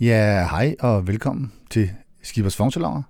[0.00, 1.90] Ja, hej og velkommen til
[2.22, 3.02] Skibers Fungsalonger.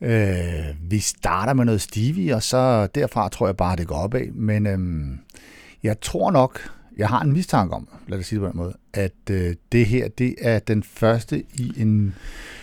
[0.00, 4.26] Øh, vi starter med noget Stevie, og så derfra tror jeg bare, det går opad.
[4.26, 5.18] Men øhm,
[5.82, 8.76] jeg tror nok, jeg har en mistanke om, lad os sige det på den måde,
[8.94, 12.14] at øh, det her, det er den første i en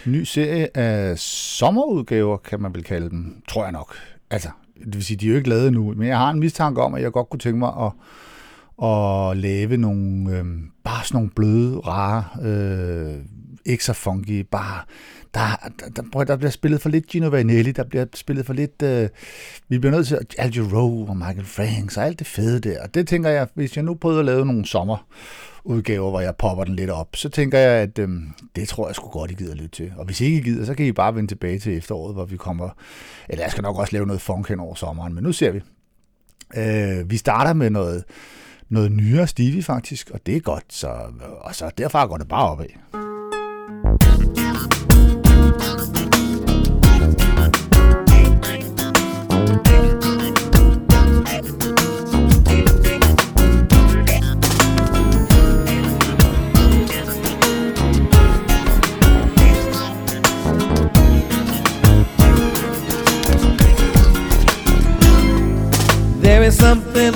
[0.05, 3.95] ny serie af sommerudgaver, kan man vel kalde dem, tror jeg nok.
[4.29, 4.49] Altså,
[4.85, 6.93] det vil sige, de er jo ikke lavet nu, men jeg har en mistanke om,
[6.93, 7.91] at jeg godt kunne tænke mig at,
[8.83, 10.45] at lave nogle, øh,
[10.83, 13.15] bare sådan nogle bløde, rare, øh,
[13.65, 14.81] ikke så funky, bare
[15.33, 18.81] der, der, der, der bliver spillet for lidt Gino Vanelli, der bliver spillet for lidt,
[18.81, 19.09] øh,
[19.69, 22.83] vi bliver nødt til Al Jarreau og Michael Franks og alt det fede der.
[22.83, 26.63] Og det tænker jeg, hvis jeg nu prøver at lave nogle sommerudgaver, hvor jeg popper
[26.63, 28.09] den lidt op, så tænker jeg, at øh,
[28.55, 29.93] det tror jeg sgu godt, I gider lytte til.
[29.97, 32.37] Og hvis I ikke gider, så kan I bare vende tilbage til efteråret, hvor vi
[32.37, 32.69] kommer,
[33.29, 35.61] eller jeg skal nok også lave noget funk hen over sommeren, men nu ser vi.
[36.57, 38.03] Øh, vi starter med noget,
[38.69, 40.87] noget nyere Stevie faktisk, og det er godt, så,
[41.41, 42.65] og så derfra går det bare opad.
[66.21, 67.15] There is something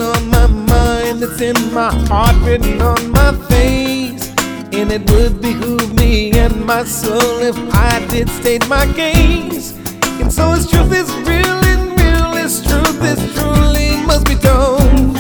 [1.42, 4.30] in my heart, written on my face.
[4.74, 9.74] And it would behoove me and my soul if I did state my case.
[10.20, 12.30] And so as truth is real and real
[12.64, 15.16] truth is truly must be told.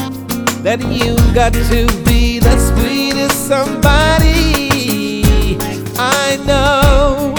[0.63, 4.69] That you got to be the sweetest somebody
[5.97, 7.38] I know.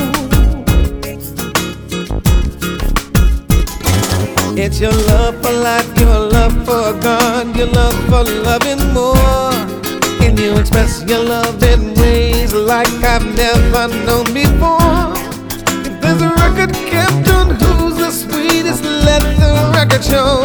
[4.63, 9.51] It's your love for life, your love for God, your love for loving more.
[10.19, 15.15] Can you express your love in ways like I've never known before?
[15.89, 20.43] If there's a record kept on who's the sweetest, let the record show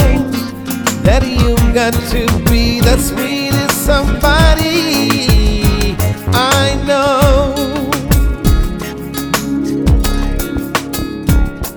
[1.04, 5.28] that you've got to be the sweetest somebody
[6.32, 7.54] I know.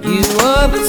[0.05, 0.88] You are the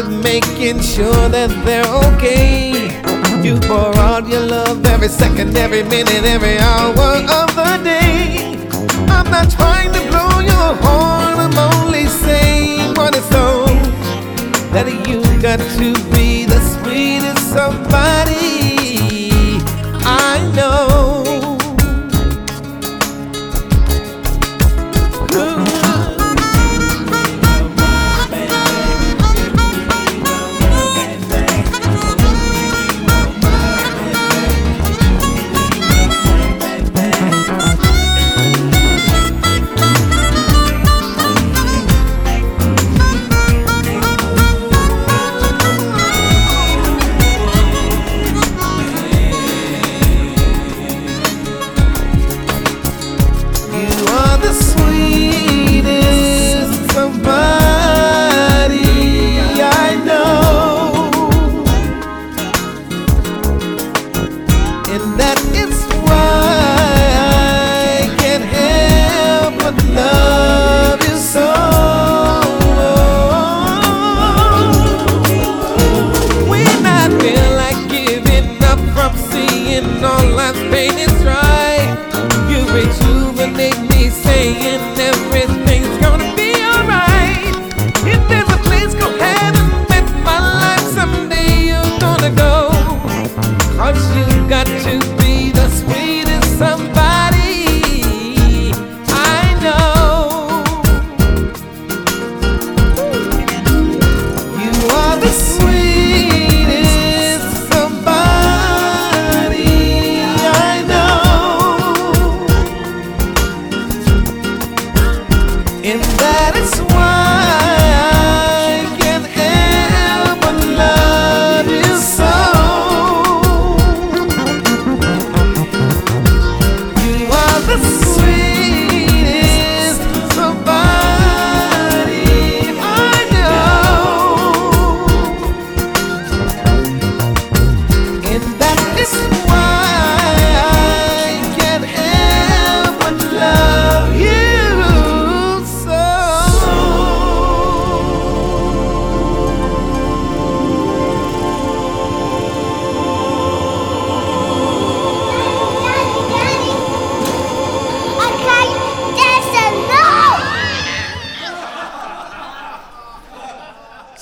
[0.00, 2.72] with making sure that they're okay.
[3.44, 8.56] You pour out your love every second, every minute, every hour of the day.
[9.08, 13.66] I'm not trying to blow your horn, I'm only saying what is so.
[14.72, 18.49] That you got to be the sweetest somebody
[64.92, 65.29] and that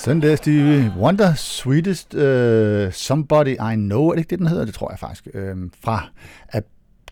[0.09, 4.47] Sådan der, Stevie Wonder, Sweetest uh, øh, Somebody I Know, er det ikke det, den
[4.47, 4.65] hedder?
[4.65, 5.27] Det tror jeg faktisk.
[5.33, 6.07] Uh, fra
[6.53, 6.59] A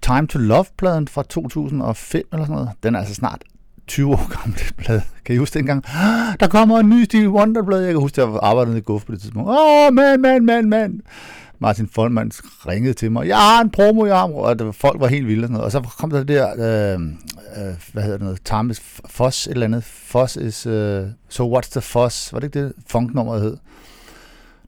[0.02, 2.70] Time to Love-pladen fra 2005 eller sådan noget.
[2.84, 3.42] Den er altså snart
[3.88, 5.02] 20 år gammel plade.
[5.26, 5.84] Kan I huske dengang?
[6.40, 7.84] Der kommer en ny Stevie Wonder-plade.
[7.84, 9.50] Jeg kan huske, at jeg arbejdede i Guf på det tidspunkt.
[9.50, 11.00] Åh, oh, mand, mand, mand, mand.
[11.59, 12.31] Martin Folman
[12.68, 13.27] ringede til mig.
[13.27, 15.44] Jeg har en promo, jeg har og folk var helt vilde.
[15.44, 15.65] Og, sådan noget.
[15.65, 16.51] og så kom der det der,
[16.94, 19.83] øh, øh, hvad hedder det noget, Thomas Foss, et eller andet.
[19.83, 22.33] Foss is, øh, so what's the Foss?
[22.33, 23.57] Var det ikke det funknummeret hed?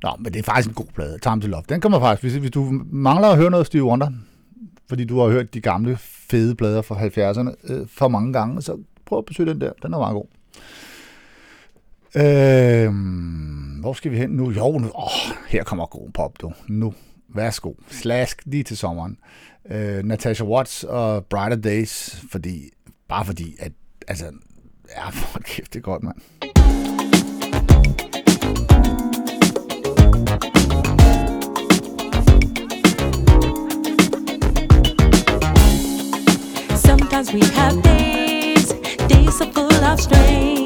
[0.03, 1.63] Nå, men det er faktisk en god plade, Time to Love.
[1.69, 4.09] Den kommer faktisk, hvis, hvis du mangler at høre noget Stevie Wonder,
[4.89, 8.77] fordi du har hørt de gamle fede plader fra 70'erne øh, for mange gange, så
[9.05, 9.71] prøv at besøge den der.
[9.83, 10.25] Den er meget god.
[12.15, 12.93] Øh,
[13.79, 14.51] hvor skal vi hen nu?
[14.51, 16.53] Jo, nu, åh, her kommer god pop, du.
[16.67, 16.93] Nu,
[17.35, 17.73] værsgo.
[17.89, 19.17] Slask lige til sommeren.
[19.71, 22.69] Øh, Natasha Watts og Brighter Days, fordi,
[23.09, 23.71] bare fordi, at,
[24.07, 24.25] altså,
[24.95, 26.15] ja, for kæft, det er godt, mand.
[36.75, 38.73] Sometimes we have days,
[39.09, 40.58] days so full of strain.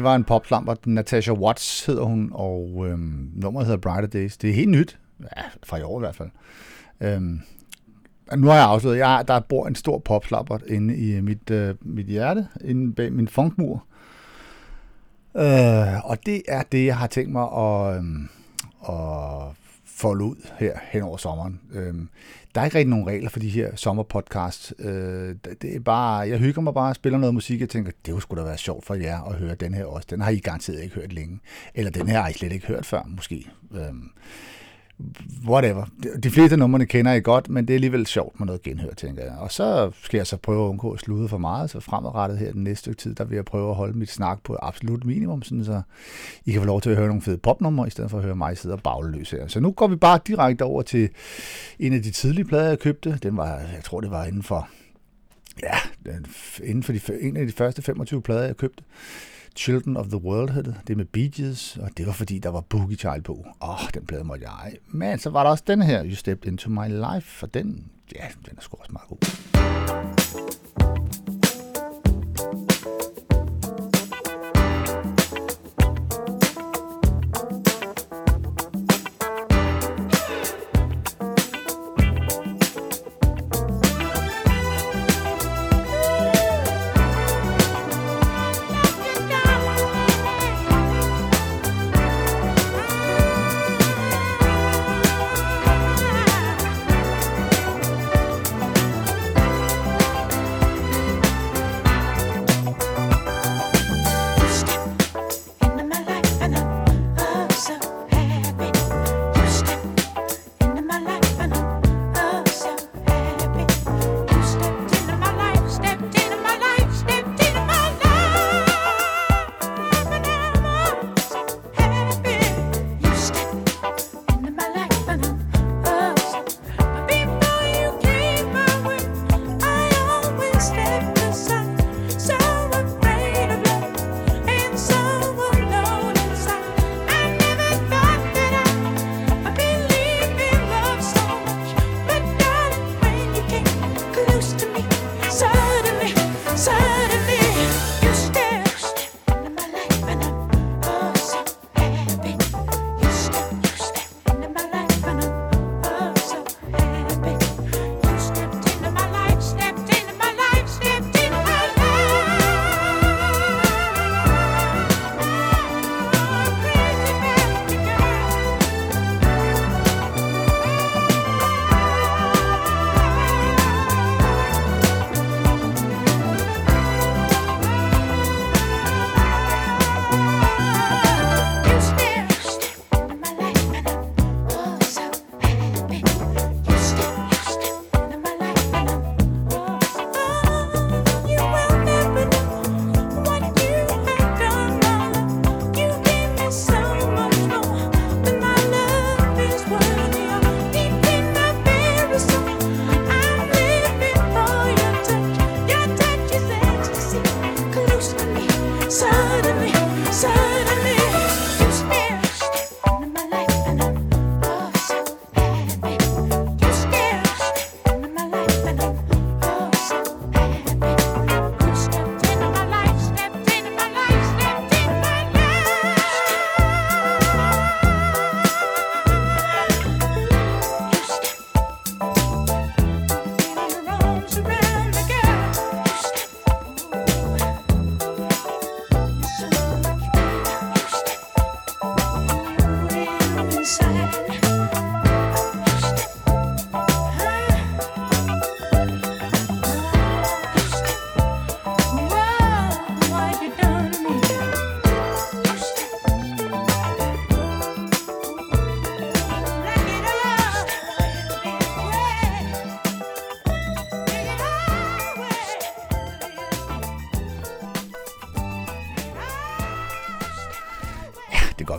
[0.00, 0.74] Det var en popslamper.
[0.86, 4.36] Natasha Watts hedder hun, og øhm, nummeret hedder Brighter Days.
[4.36, 6.28] Det er helt nyt, ja, fra i år i hvert fald.
[7.00, 7.40] Øhm,
[8.36, 11.74] nu har jeg afsløret, jeg, der bor en stor popslapper inde i øh, mit, øh,
[11.80, 13.84] mit hjerte, inde bag min funkmur.
[15.36, 18.04] Øh, og det er det, jeg har tænkt mig at, Øh,
[20.00, 21.60] folde ud her hen over sommeren.
[21.72, 22.08] Øhm,
[22.54, 24.74] der er ikke rigtig nogen regler for de her sommerpodcasts.
[24.78, 28.22] Øh, det er bare, jeg hygger mig bare, spiller noget musik, og tænker, det kunne
[28.22, 30.06] sgu da være sjovt for jer at høre den her også.
[30.10, 31.40] Den har I garanteret ikke hørt længe.
[31.74, 33.46] Eller den her har I slet ikke hørt før, måske.
[33.74, 34.10] Øhm,
[35.48, 35.84] whatever.
[36.22, 39.22] De fleste numrene kender I godt, men det er alligevel sjovt med noget genhør, tænker
[39.22, 39.34] jeg.
[39.38, 42.52] Og så skal jeg så prøve at undgå at slude for meget, så fremadrettet her
[42.52, 45.42] den næste stykke tid, der vil jeg prøve at holde mit snak på absolut minimum,
[45.42, 45.82] sådan så
[46.46, 48.36] I kan få lov til at høre nogle fede popnumre, i stedet for at høre
[48.36, 49.46] mig sidde og bagle her.
[49.46, 51.08] Så nu går vi bare direkte over til
[51.78, 53.18] en af de tidlige plader, jeg købte.
[53.22, 54.68] Den var, jeg tror, det var inden for
[55.62, 55.76] Ja,
[56.64, 58.82] inden for de, en af de første 25 plader, jeg købte.
[59.56, 60.80] Children of the World hed det.
[60.86, 63.44] Det med Bee Gees, og det var fordi, der var Boogie Child på.
[63.62, 64.76] Åh, oh, den plade måtte jeg.
[64.88, 68.26] Men så var der også den her, You Stepped Into My Life, og den, ja,
[68.46, 69.18] den er sgu også meget god.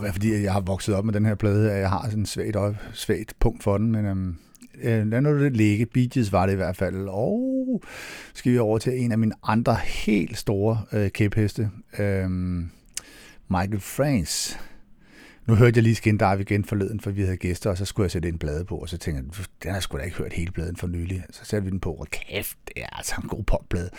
[0.02, 2.18] Godt være, fordi jeg har vokset op med den her plade, at jeg har sådan
[2.18, 4.36] en svagt, øje, svagt punkt for den, men øhm,
[4.82, 5.86] øh, lad nu det ligge.
[5.86, 7.08] Bee Gees var det i hvert fald.
[7.08, 7.82] Og
[8.34, 12.70] skal vi over til en af mine andre helt store øh, kæpheste, øhm,
[13.48, 14.58] Michael France.
[15.46, 18.04] nu hørte jeg lige Skin Dive igen forleden, for vi havde gæster, og så skulle
[18.04, 20.16] jeg sætte en blade på, og så tænkte jeg, den har jeg sgu da ikke
[20.16, 21.24] hørt hele bladen for nylig.
[21.30, 23.90] Så satte vi den på, og kæft, det er altså en god popplade.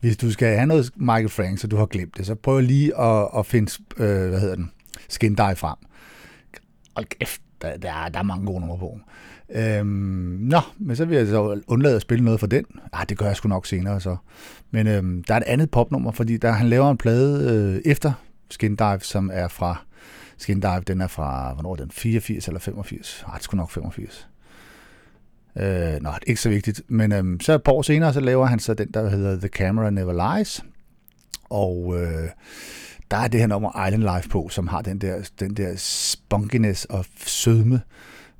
[0.00, 3.00] Hvis du skal have noget Michael Frank, så du har glemt det, så prøv lige
[3.00, 4.70] at, at finde, øh, hvad hedder den,
[5.08, 5.76] Skin dig frem.
[6.96, 8.98] Hold kæft, der, der, er, der er mange gode numre på.
[9.50, 9.86] Øhm,
[10.40, 12.64] nå, men så vil jeg så undlade at spille noget for den.
[12.92, 14.16] Ah, det gør jeg sgu nok senere så.
[14.70, 18.12] Men øhm, der er et andet popnummer, fordi der, han laver en plade øh, efter
[18.50, 19.76] Skin Dive, som er fra
[20.38, 21.90] Skin Dive, den er fra, hvornår er den?
[21.90, 23.24] 84 eller 85?
[23.26, 24.28] Ah, det skulle nok 85.
[25.56, 26.82] Øh, nå, ikke så vigtigt.
[26.88, 29.48] Men øhm, så et par år senere, så laver han så den, der hedder The
[29.48, 30.64] Camera Never Lies.
[31.50, 32.28] Og øh,
[33.10, 36.84] der er det her nummer Island Life på, som har den der, den der spunkiness
[36.84, 37.80] og sødme,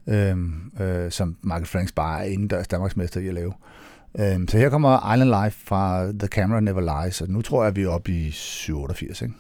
[0.07, 3.53] øhm, øh, som Michael Franks bare er indendørs Danmarksmester i at lave.
[4.19, 7.77] Øhm, så her kommer Island Life fra The Camera Never Lies, og nu tror jeg,
[7.77, 9.35] vi er oppe i 87, ikke?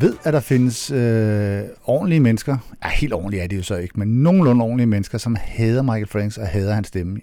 [0.00, 2.56] Ved, at der findes øh, ordentlige mennesker.
[2.84, 6.06] Ja, helt ordentlige er de jo så ikke, men nogenlunde ordentlige mennesker, som hader Michael
[6.06, 7.20] Franks og hader hans stemme.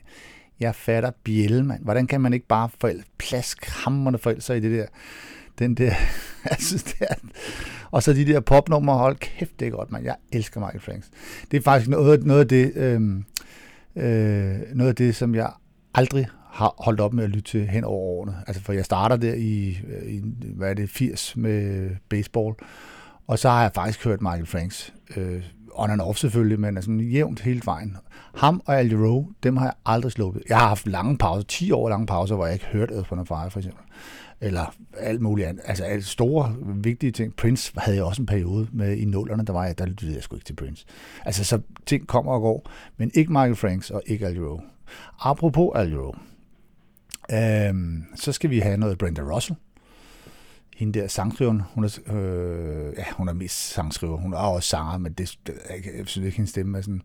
[0.60, 1.84] Jeg fatter bjælle, mand.
[1.84, 4.86] Hvordan kan man ikke bare forældre, plask hammerne forældre sig i det der?
[5.60, 5.94] Den der,
[6.50, 7.16] jeg synes, det er...
[7.92, 10.04] Og så de der popnumre, hold kæft, det er godt, mand.
[10.04, 11.10] Jeg elsker Michael Franks.
[11.52, 13.02] Det er faktisk noget, noget af det, øh,
[13.96, 15.52] øh, noget af det, som jeg
[15.94, 18.36] aldrig har holdt op med at lytte til hen over årene.
[18.48, 20.22] Altså, for jeg starter der i, øh, i
[20.56, 22.54] hvad er det, 80 med baseball,
[23.28, 26.92] og så har jeg faktisk hørt Michael Franks, øh, on and off selvfølgelig, men altså
[26.92, 27.98] jævnt hele vejen.
[28.36, 30.44] Ham og Al Rowe, dem har jeg aldrig sluppet.
[30.50, 33.28] Jeg har haft lange pauser, 10 år lange pauser, hvor jeg ikke hørte Earth, Wind
[33.28, 33.84] Fire for eksempel.
[34.42, 35.64] Eller alt muligt andet.
[35.66, 37.36] Altså alle store, vigtige ting.
[37.36, 40.24] Prince havde jeg også en periode med i nullerne, der var jeg, der lyttede jeg
[40.24, 40.86] sgu ikke til Prince.
[41.26, 44.62] Altså så ting kommer og går, men ikke Michael Franks og ikke Al Rowe.
[45.20, 46.14] Apropos Al Rowe,
[47.34, 49.58] øhm, så skal vi have noget Brenda Russell
[50.82, 54.98] hende der sangskriveren, hun er, øh, ja, hun er mest sangskriver, hun er også sanger,
[54.98, 57.02] men det, det er ikke, jeg synes ikke, hendes stemme er sådan,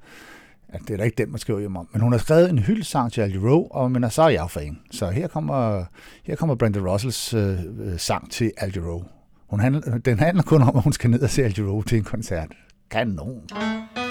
[0.73, 1.89] ja, det er da ikke den, man skriver hjem om.
[1.93, 4.79] Men hun har skrevet en hyldsang til Al Rowe, og men så er jeg fan.
[4.91, 5.85] Så her kommer,
[6.25, 9.05] her kommer Brenda Russells øh, øh sang til Al Rowe.
[9.51, 11.99] Hun handler, den handler kun om, at hun skal ned og se Al Rowe til
[11.99, 12.53] en koncert.
[12.91, 13.43] Kanon.
[13.53, 14.06] Mm.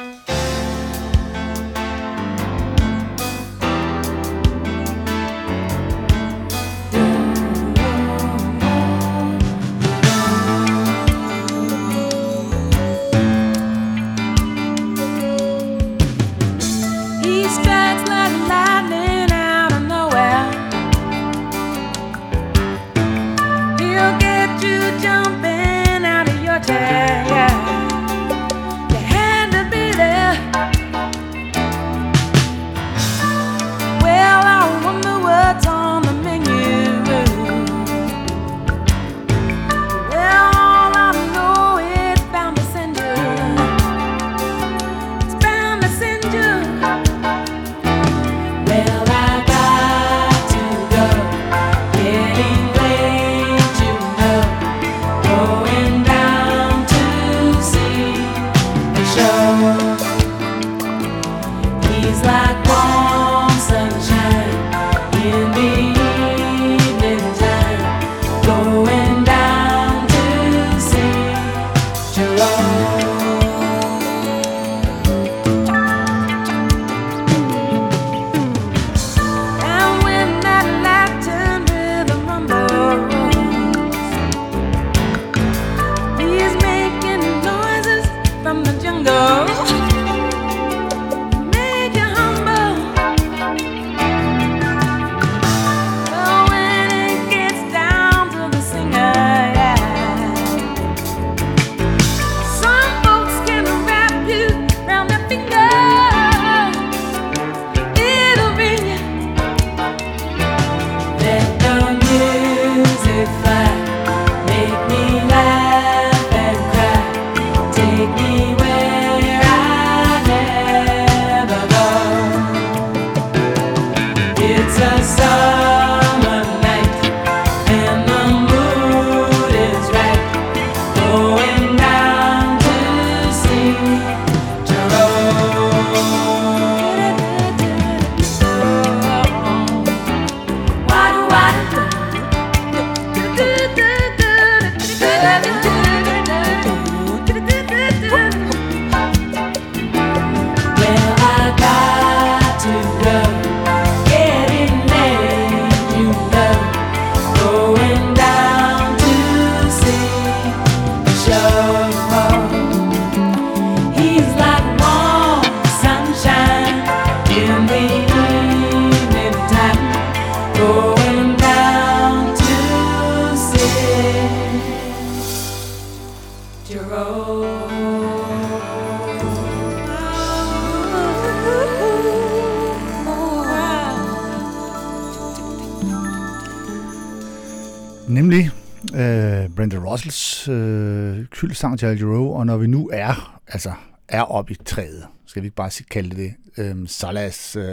[191.66, 193.72] Sang til Al Jarreau, og når vi nu er, altså,
[194.08, 197.64] er oppe i træet, skal vi ikke bare sige- kalde det det, øh, Salas, øh,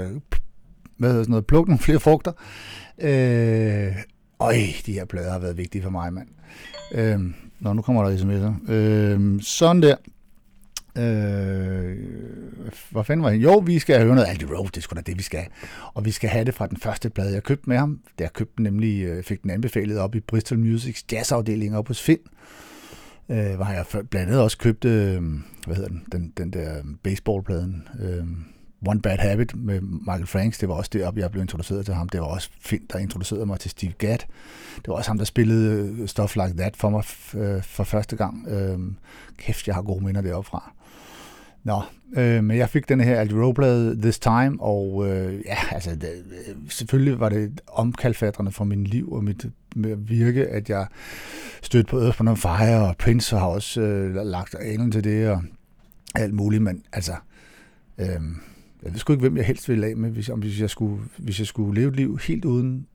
[0.98, 2.32] hvad hedder sådan noget, plukke nogle flere frugter.
[2.98, 3.96] Øh,
[4.40, 4.54] øj,
[4.86, 6.28] de her plader har været vigtige for mig, mand.
[6.94, 7.20] Øh,
[7.60, 8.72] nå, nu kommer der sms'er.
[8.72, 9.96] Øh, sådan der.
[10.98, 11.96] Øh,
[12.90, 13.42] hvor fanden var det?
[13.42, 15.46] Jo, vi skal høre noget Aldi Road, det er sgu da det, vi skal.
[15.94, 18.00] Og vi skal have det fra den første plade, jeg købte med ham.
[18.18, 21.88] Da jeg købte den nemlig, øh, fik den anbefalet op i Bristol Musics jazzafdeling op
[21.88, 22.18] hos Finn.
[22.20, 22.71] øh,
[23.28, 25.22] Øh, var jeg blandt andet også købt, øh,
[25.66, 28.24] hvad hedder den, den, den der baseballpladen, øh,
[28.86, 32.08] One Bad Habit med Michael Franks, det var også deroppe, jeg blev introduceret til ham.
[32.08, 34.18] Det var også Finn, der introducerede mig til Steve Gadd.
[34.76, 37.84] Det var også ham, der spillede øh, Stuff Like That for mig f- øh, for
[37.84, 38.48] første gang.
[38.48, 38.78] Øh,
[39.36, 40.72] kæft, jeg har gode minder deroppe fra.
[41.64, 41.82] Nå,
[42.16, 46.08] øh, men jeg fik den her Al Rowe-plade This Time, og øh, ja, altså, det,
[46.48, 50.86] øh, selvfølgelig var det omkalfatrende for min liv og mit med virke, at jeg
[51.62, 55.42] stødte på Earth, Wind Fire, og Prince har også øh, lagt alen til det, og
[56.14, 57.12] alt muligt, men altså,
[57.98, 58.06] øh,
[58.82, 61.02] jeg ved sgu ikke, hvem jeg helst ville af med, hvis, om hvis, jeg skulle,
[61.18, 62.86] hvis jeg skulle leve et liv helt uden,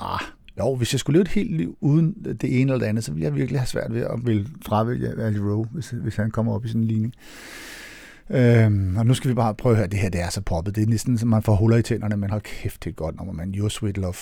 [0.00, 0.20] ah,
[0.58, 3.12] jo, hvis jeg skulle leve et helt liv uden det ene eller det andet, så
[3.12, 6.52] ville jeg virkelig have svært ved at ville fravælge Ali Rowe, hvis, hvis han kommer
[6.52, 7.14] op i sådan en ligning.
[8.30, 10.76] Øhm, og nu skal vi bare prøve at høre, det her det er så poppet.
[10.76, 12.96] Det er næsten, som man får huller i tænderne, men hold kæft, det er et
[12.96, 13.54] godt nummer, man.
[13.54, 14.14] Your Sweet Love.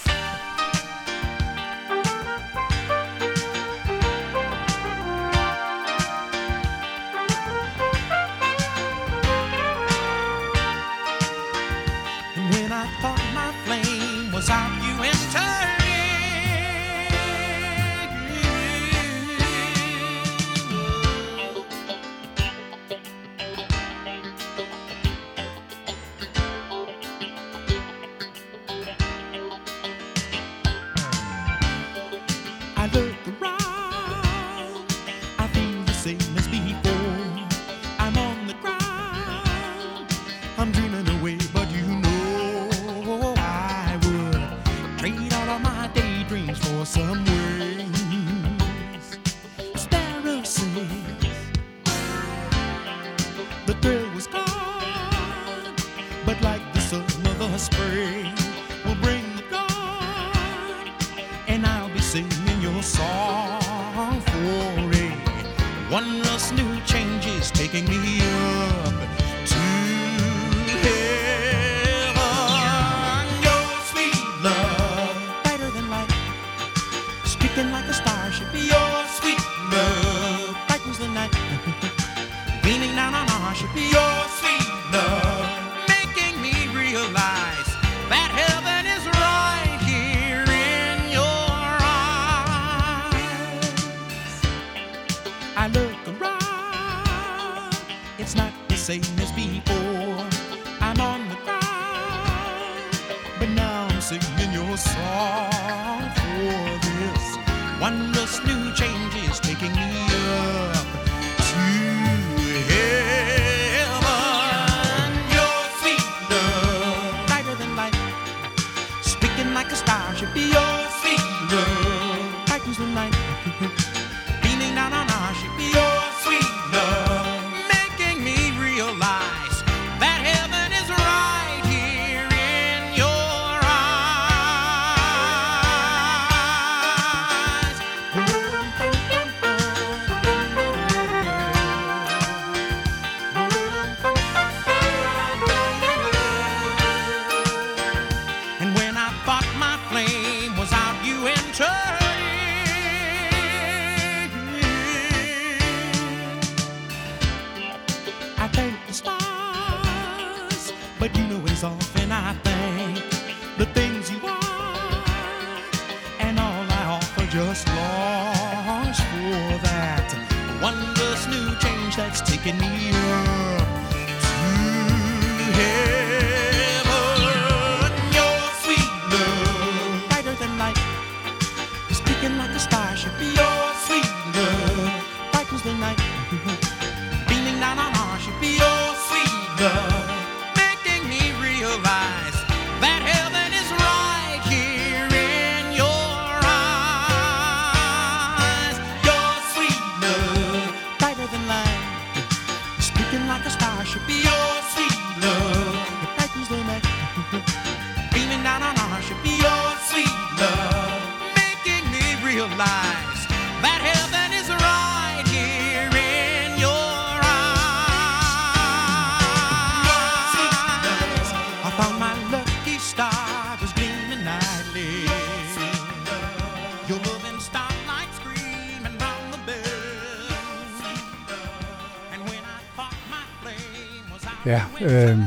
[234.47, 235.19] Ja, øh,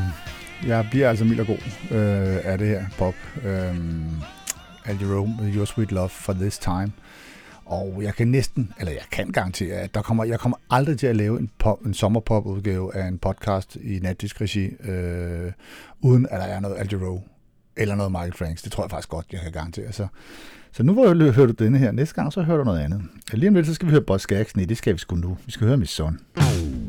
[0.68, 1.58] jeg bliver altså mild og god
[1.92, 3.14] øh, af det her pop.
[3.44, 3.76] Øh,
[4.86, 6.92] Al Rowe med Your Sweet Love for This Time.
[7.66, 11.08] Og jeg kan næsten, eller jeg kan garantere, at der kommer, jeg kommer aldrig til
[11.08, 15.52] at lave en, pop, en sommerpop-udgave af en podcast i natdisk regi, øh,
[16.02, 17.24] uden at der er noget Al Jarreau
[17.78, 18.62] eller noget Michael Franks.
[18.62, 19.92] Det tror jeg faktisk godt, jeg kan garantere.
[19.92, 20.08] Så,
[20.72, 21.92] så nu hvor jeg hører du denne her.
[21.92, 23.02] Næste gang, så hører du noget andet.
[23.34, 24.56] Lige om lidt, så skal vi høre Boss Skaggs.
[24.56, 25.38] Nej, det skal vi sgu nu.
[25.46, 26.20] Vi skal høre Miss Son.
[26.36, 26.89] Mm.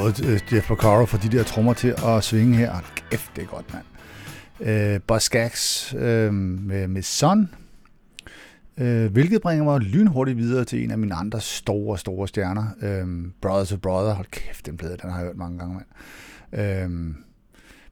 [0.00, 2.72] Måde, øh, Jeff Porcaro får de der trommer til at svinge her.
[3.10, 3.84] Kæft, det er godt, mand.
[4.60, 7.48] Øh, Buzz Skaggs øh, med, med Son,
[8.78, 12.66] øh, hvilket bringer mig lynhurtigt videre til en af mine andre store, store stjerner.
[12.82, 13.06] Øh,
[13.42, 15.86] Brother to Brother, hold kæft, den plade, den har jeg hørt mange gange, mand.
[16.66, 17.14] Øh,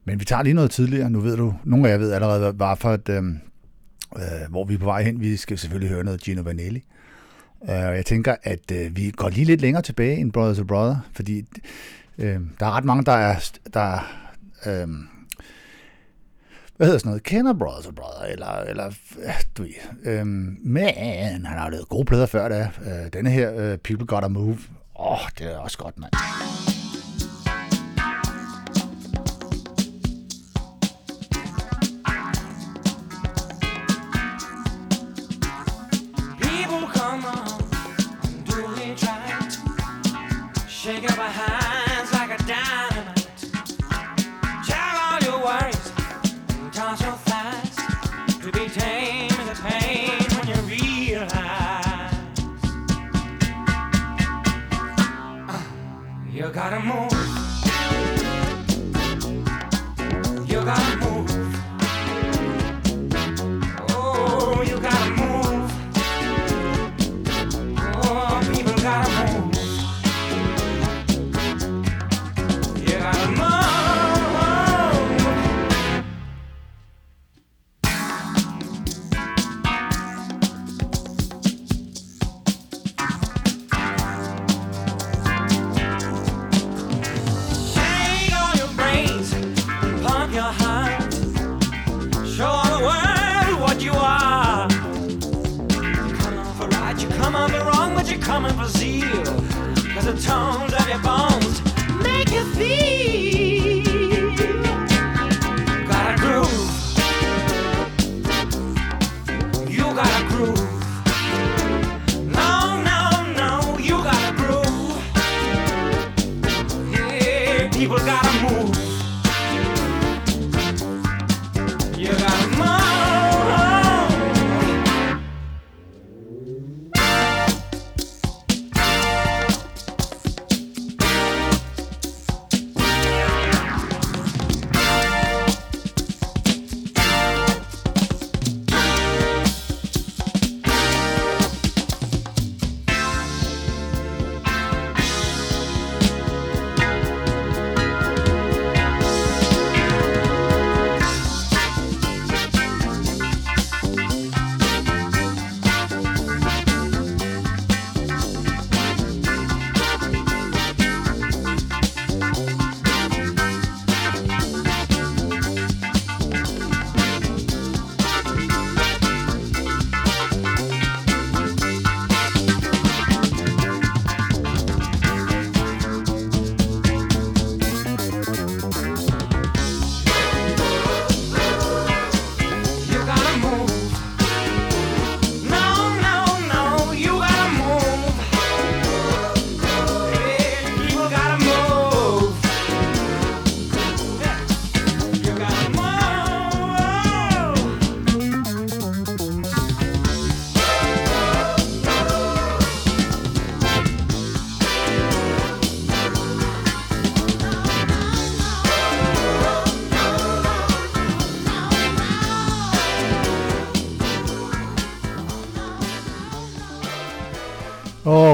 [0.05, 1.09] men vi tager lige noget tidligere.
[1.09, 3.23] Nu ved du, nogle af jer ved allerede, hvad for et, øh,
[4.15, 5.21] øh, hvor vi er på vej hen.
[5.21, 6.83] Vi skal selvfølgelig høre noget Gino Vanelli.
[7.63, 10.63] Øh, Og jeg tænker, at øh, vi går lige lidt længere tilbage end Brother to
[10.63, 11.45] Brother, fordi
[12.19, 13.99] øh, der er ret mange, der er, der
[14.65, 14.87] øh,
[16.77, 18.91] hvad hedder sådan noget, kender Brothers og Brother, eller, eller
[19.57, 19.71] du ved,
[20.03, 22.69] øh, men han har jo lavet gode plader før da.
[22.85, 24.57] Øh, denne her, øh, People Gotta Move,
[24.99, 26.13] åh, oh, det er også godt, mand.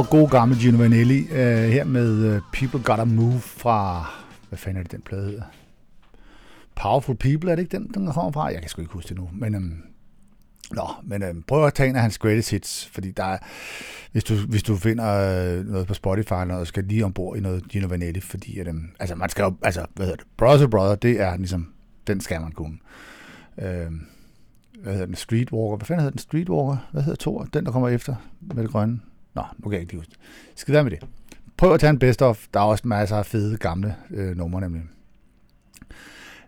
[0.09, 1.21] God gammel Gino Vanelli.
[1.21, 4.11] Uh, her med uh, People Gotta Move fra...
[4.49, 5.43] Hvad fanden er det, den plade hedder?
[6.75, 8.45] Powerful People, er det ikke den, den kommer fra?
[8.45, 9.29] Jeg kan sgu ikke huske det nu.
[9.33, 9.73] Men, um,
[10.71, 13.37] nå, men um, prøv at tage en af hans greatest hits, fordi der er,
[14.11, 17.39] hvis du, hvis du finder uh, noget på Spotify, eller noget, skal lige ombord i
[17.39, 20.27] noget Gino Vanelli, fordi at, um, altså, man skal jo, altså, hvad hedder det?
[20.37, 21.67] Brother to Brother, det er ligesom,
[22.07, 22.77] den skal man kunne.
[23.57, 23.93] Uh,
[24.83, 25.15] hvad hedder den?
[25.15, 25.77] Streetwalker.
[25.77, 26.19] Hvad fanden hedder den?
[26.19, 26.77] Streetwalker?
[26.91, 27.47] Hvad hedder Thor?
[27.53, 28.99] Den, der kommer efter med det grønne.
[29.35, 30.19] Nå, nu kan jeg ikke lige huske det.
[30.55, 30.99] Skid med det.
[31.57, 32.45] Prøv at tage en best of.
[32.53, 34.81] Der er også masser af fede gamle øh, numre nemlig.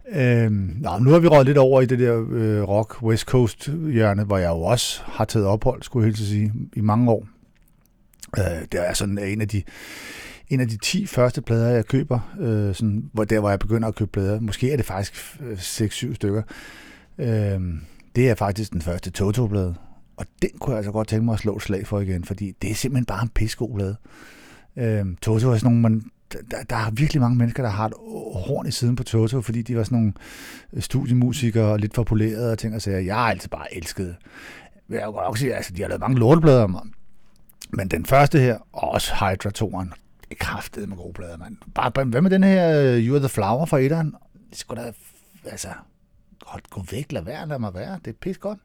[0.10, 3.70] Øhm, nå, nu har vi råd lidt over i det der øh, rock West Coast
[3.92, 7.28] hjørne, hvor jeg jo også har taget ophold, skulle jeg helt sige, i mange år.
[8.38, 9.64] Øh, det er sådan en af de
[10.50, 13.88] en af de 10 første plader, jeg køber, øh, sådan, hvor der hvor jeg begynder
[13.88, 14.40] at købe plader.
[14.40, 16.42] Måske er det faktisk øh, 6-7 stykker.
[17.18, 17.62] Øh,
[18.16, 19.76] det er faktisk den første Toto-plade.
[20.18, 22.54] Og den kunne jeg altså godt tænke mig at slå et slag for igen, fordi
[22.62, 23.96] det er simpelthen bare en pissegod plade.
[24.78, 26.04] Øhm, Toto er sådan nogle, man,
[26.52, 27.94] der, der er virkelig mange mennesker, der har et
[28.48, 30.14] horn i siden på Toto, fordi de var sådan nogle
[30.80, 33.00] studiemusikere og lidt for polerede og ting og sager.
[33.00, 34.16] Jeg har altid bare elsket.
[34.90, 36.82] Jeg kan godt nok sige, altså, de har lavet mange lorteplader om mig.
[37.74, 39.88] Men den første her, og også Hydratoren,
[40.22, 41.58] det er kraftet med gode plader, mand.
[41.76, 44.16] Bare, bare- hvad med den her uh, You Are The Flower fra etteren?
[44.50, 44.92] Det skulle da,
[45.46, 45.68] altså,
[46.46, 48.00] hold, gå væk, lad være, lad mig være.
[48.06, 48.60] Det er pis godt.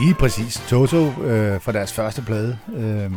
[0.00, 0.62] Lige præcis.
[0.68, 3.10] Toto øh, fra deres første plade, øh,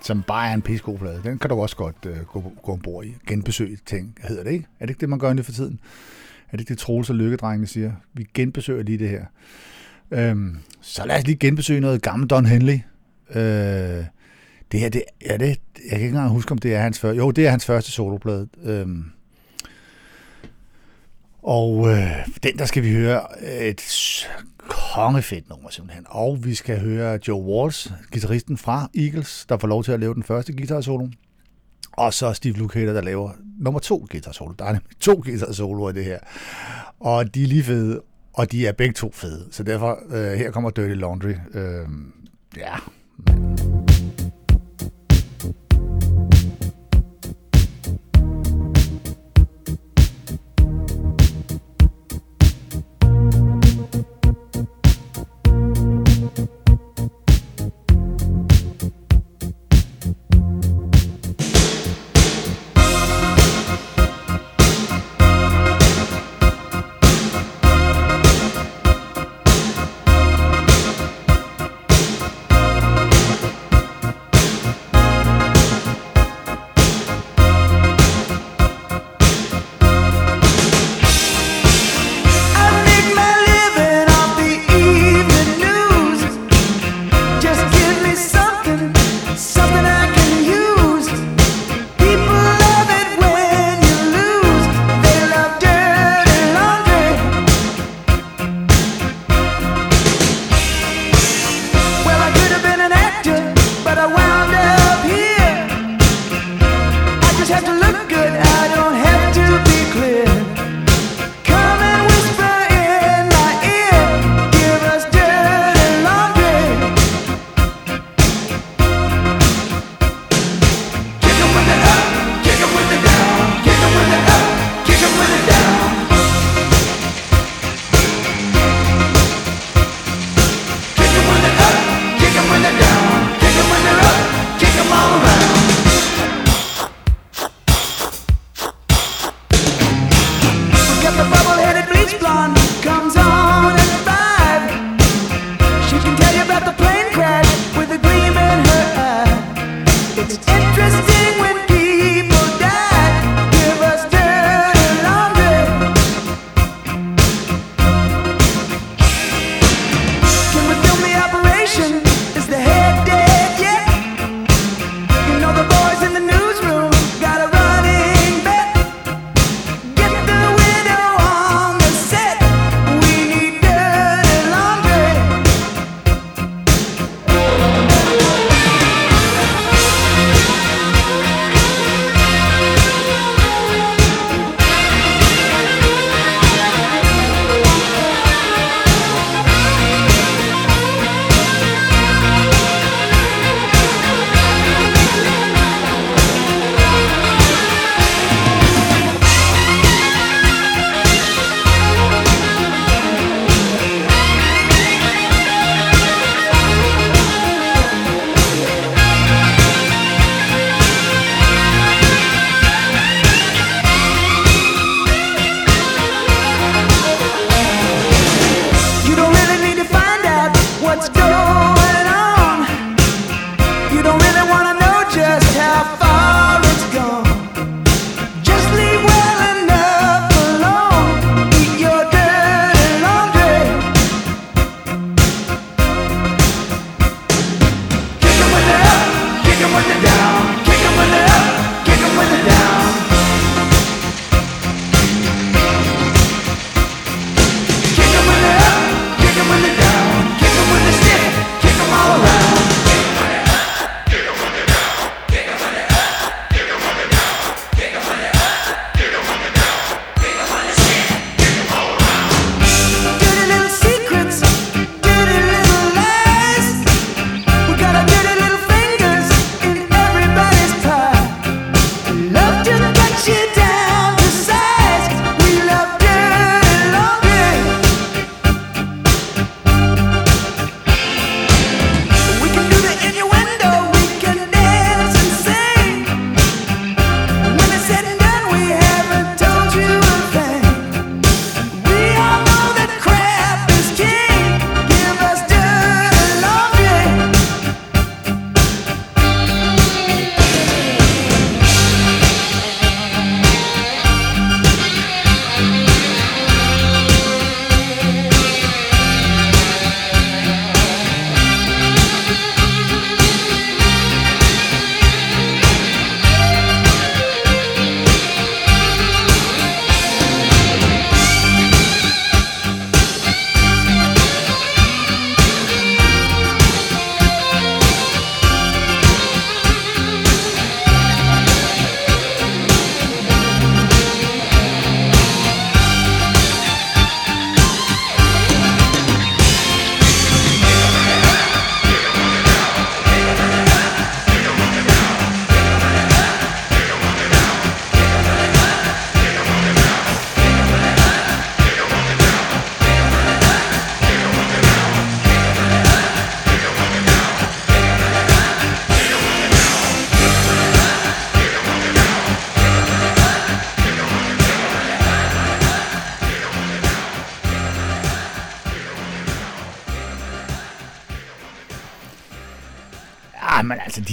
[0.00, 1.20] som bare er en pissegod plade.
[1.24, 3.14] Den kan du også godt øh, gå, gå ombord i.
[3.26, 4.66] Genbesøg ting, hedder det ikke?
[4.80, 5.80] Er det ikke det, man gør nu for tiden?
[6.48, 7.92] Er det ikke det, Troels og Lykkedrengene siger?
[8.14, 9.24] Vi genbesøger lige det her.
[10.10, 10.36] Øh,
[10.80, 12.78] så lad os lige genbesøge noget gammelt Don Henley.
[13.30, 14.04] Øh,
[14.72, 17.16] det her, det, er det, jeg kan ikke engang huske, om det er hans første.
[17.16, 18.48] Jo, det er hans første soloplade.
[18.62, 19.04] Øhm,
[21.48, 23.82] og øh, den, der skal vi høre et
[24.68, 26.06] kongefedt nummer simpelthen.
[26.08, 30.14] Og vi skal høre Joe Walsh, guitaristen fra Eagles, der får lov til at lave
[30.14, 31.08] den første guitar solo.
[31.92, 33.30] Og så Steve Lukather, der laver
[33.60, 34.52] nummer to guitar solo.
[34.58, 36.18] Der er nemlig to guitar soloer i det her.
[37.00, 39.48] Og de er lige fede, og de er begge to fede.
[39.50, 41.34] Så derfor, øh, her kommer Dirty Laundry.
[41.54, 41.86] Øh,
[42.56, 42.74] ja,
[43.26, 43.87] Ah,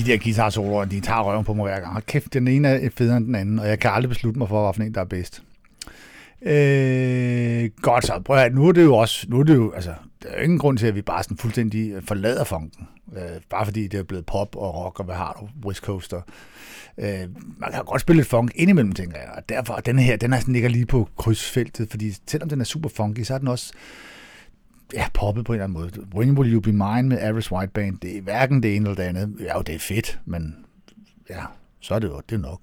[0.06, 2.06] der guitar soloer, de tager røven på mig hver gang.
[2.06, 4.72] Kæft, den ene er federe end den anden, og jeg kan aldrig beslutte mig for,
[4.72, 5.44] hvilken en, der er bedst.
[6.42, 9.94] Øh, godt så, prøv at, nu er det jo også, nu er det jo, altså,
[10.24, 12.88] der er jo ingen grund til, at vi bare sådan fuldstændig øh, forlader funken.
[13.16, 16.22] Øh, bare fordi det er blevet pop og rock, og hvad har du, West Coaster.
[16.98, 17.28] Øh,
[17.58, 19.30] man kan godt spille lidt funk indimellem, tænker jeg.
[19.36, 22.66] Og derfor, den her, den er sådan ligger lige på krydsfeltet, fordi selvom den er
[22.66, 23.74] super funky, så er den også
[24.96, 25.92] ja, poppet på en eller anden måde.
[26.16, 29.04] When Will You Be Mine med Average White Band, det er hverken det ene eller
[29.04, 29.36] det andet.
[29.40, 30.56] Ja, det er fedt, men
[31.30, 31.44] ja,
[31.80, 32.60] så er det jo det er nok.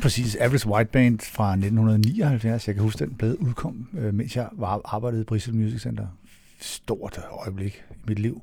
[0.00, 2.66] Lige præcis Average White Band fra 1979.
[2.66, 6.06] Jeg kan huske, den plade udkom, øh, mens jeg var arbejdede i Bristol Music Center.
[6.60, 8.42] Stort øjeblik i mit liv.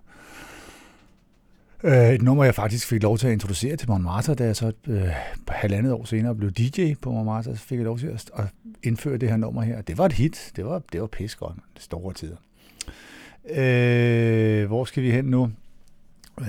[1.83, 4.71] Øh, et nummer, jeg faktisk fik lov til at introducere til Montmartre, da jeg så
[4.87, 5.07] øh,
[5.47, 8.45] halvandet år senere blev DJ på Montmartre, så fik jeg lov til at, at
[8.83, 9.81] indføre det her nummer her.
[9.81, 10.51] Det var et hit.
[10.55, 11.57] Det var, det var pis godt.
[11.77, 12.37] Store tider.
[13.49, 15.51] Øh, hvor skal vi hen nu?
[16.41, 16.47] Øh,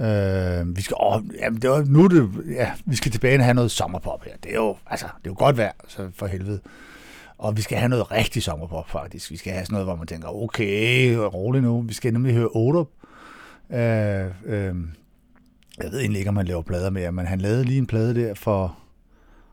[0.00, 3.54] Øh, vi skal, åh, jamen, det var, nu det, ja, vi skal tilbage og have
[3.54, 4.32] noget sommerpop her.
[4.42, 6.60] Det er jo, altså, det er jo godt vejr, så for helvede.
[7.38, 9.30] Og vi skal have noget rigtig sommerpop, faktisk.
[9.30, 11.82] Vi skal have sådan noget, hvor man tænker, okay, rolig nu.
[11.82, 12.88] Vi skal nemlig høre Odup.
[13.70, 14.74] Øh, øh,
[15.78, 18.14] jeg ved egentlig ikke, om man laver plader mere, men han lavede lige en plade
[18.14, 18.78] der for,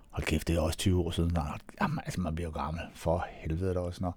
[0.09, 1.31] hold kæft, det er også 20 år siden.
[1.33, 2.81] Nej, jamen, altså, man bliver jo gammel.
[2.95, 4.03] For helvede, der også.
[4.03, 4.11] Nå.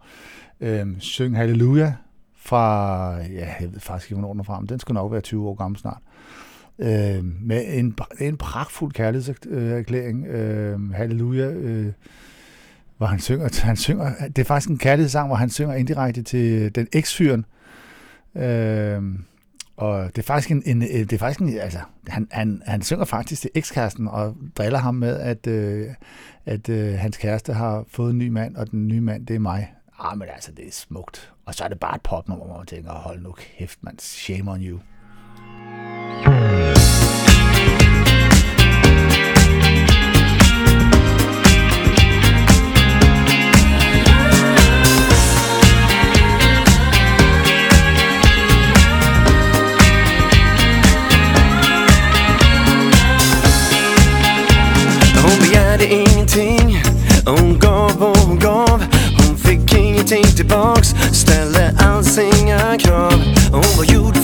[0.60, 1.94] Øhm, Syng Halleluja
[2.36, 4.66] fra, ja, jeg ved faktisk ikke, hvornår den er frem.
[4.66, 6.02] Den skal nok være 20 år gammel snart.
[6.78, 10.26] Øh, med en, en pragtfuld kærlighedserklæring.
[10.26, 11.50] Øh, halleluja.
[11.50, 11.92] Øh,
[13.02, 16.74] hvor han synger, han synger, det er faktisk en kærlighedssang, hvor han synger indirekte til
[16.74, 17.44] den eks-fyren.
[18.36, 19.02] Øh,
[19.76, 22.82] og det er faktisk en, en øh, det er faktisk en, altså, han, han, han
[22.82, 25.88] synger faktisk til ekskæresten og driller ham med, at, øh,
[26.46, 29.40] at øh, hans kæreste har fået en ny mand, og den nye mand, det er
[29.40, 29.74] mig.
[29.98, 31.32] Ah, men altså, det er smukt.
[31.46, 34.50] Og så er det bare et popnummer, hvor man tænker, hold nu kæft, man, shame
[34.50, 34.78] on you.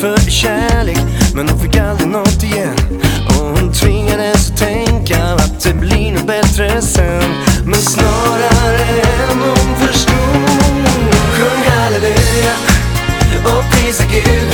[0.01, 0.99] För kärlek
[1.35, 2.77] Men hon fick aldrig något igen.
[3.29, 7.35] Och hon tvingades att tänka Att det blir nog bättre sen.
[7.65, 8.85] Men snarare
[9.31, 10.89] än hon förstod
[11.33, 12.55] Sjung halleluja
[13.45, 14.49] och prisa Gud.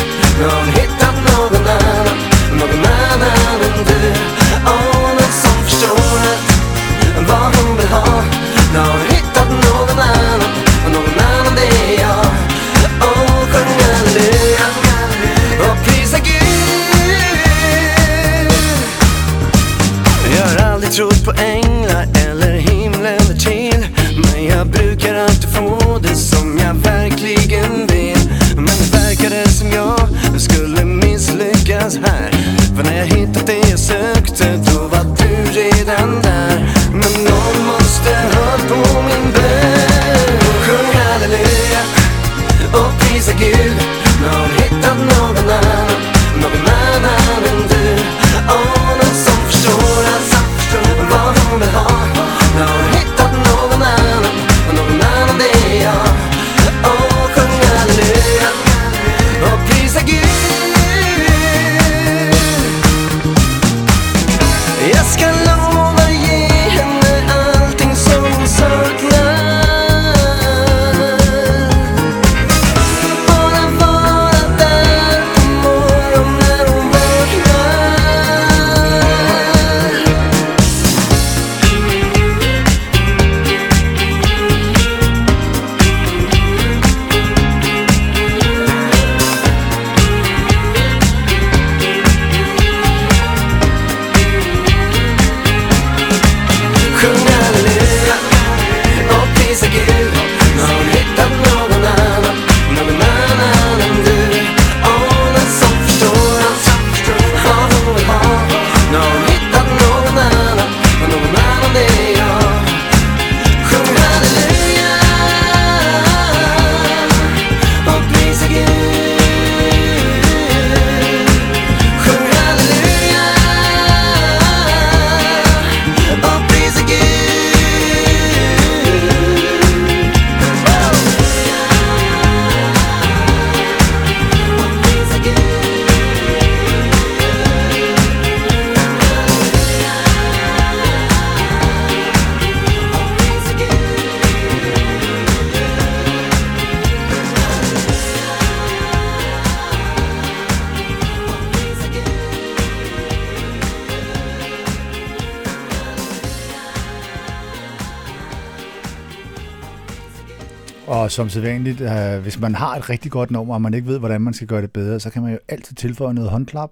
[161.15, 164.21] Som sædvanligt, øh, hvis man har et rigtig godt nummer, og man ikke ved, hvordan
[164.21, 166.71] man skal gøre det bedre, så kan man jo altid tilføje noget håndklap.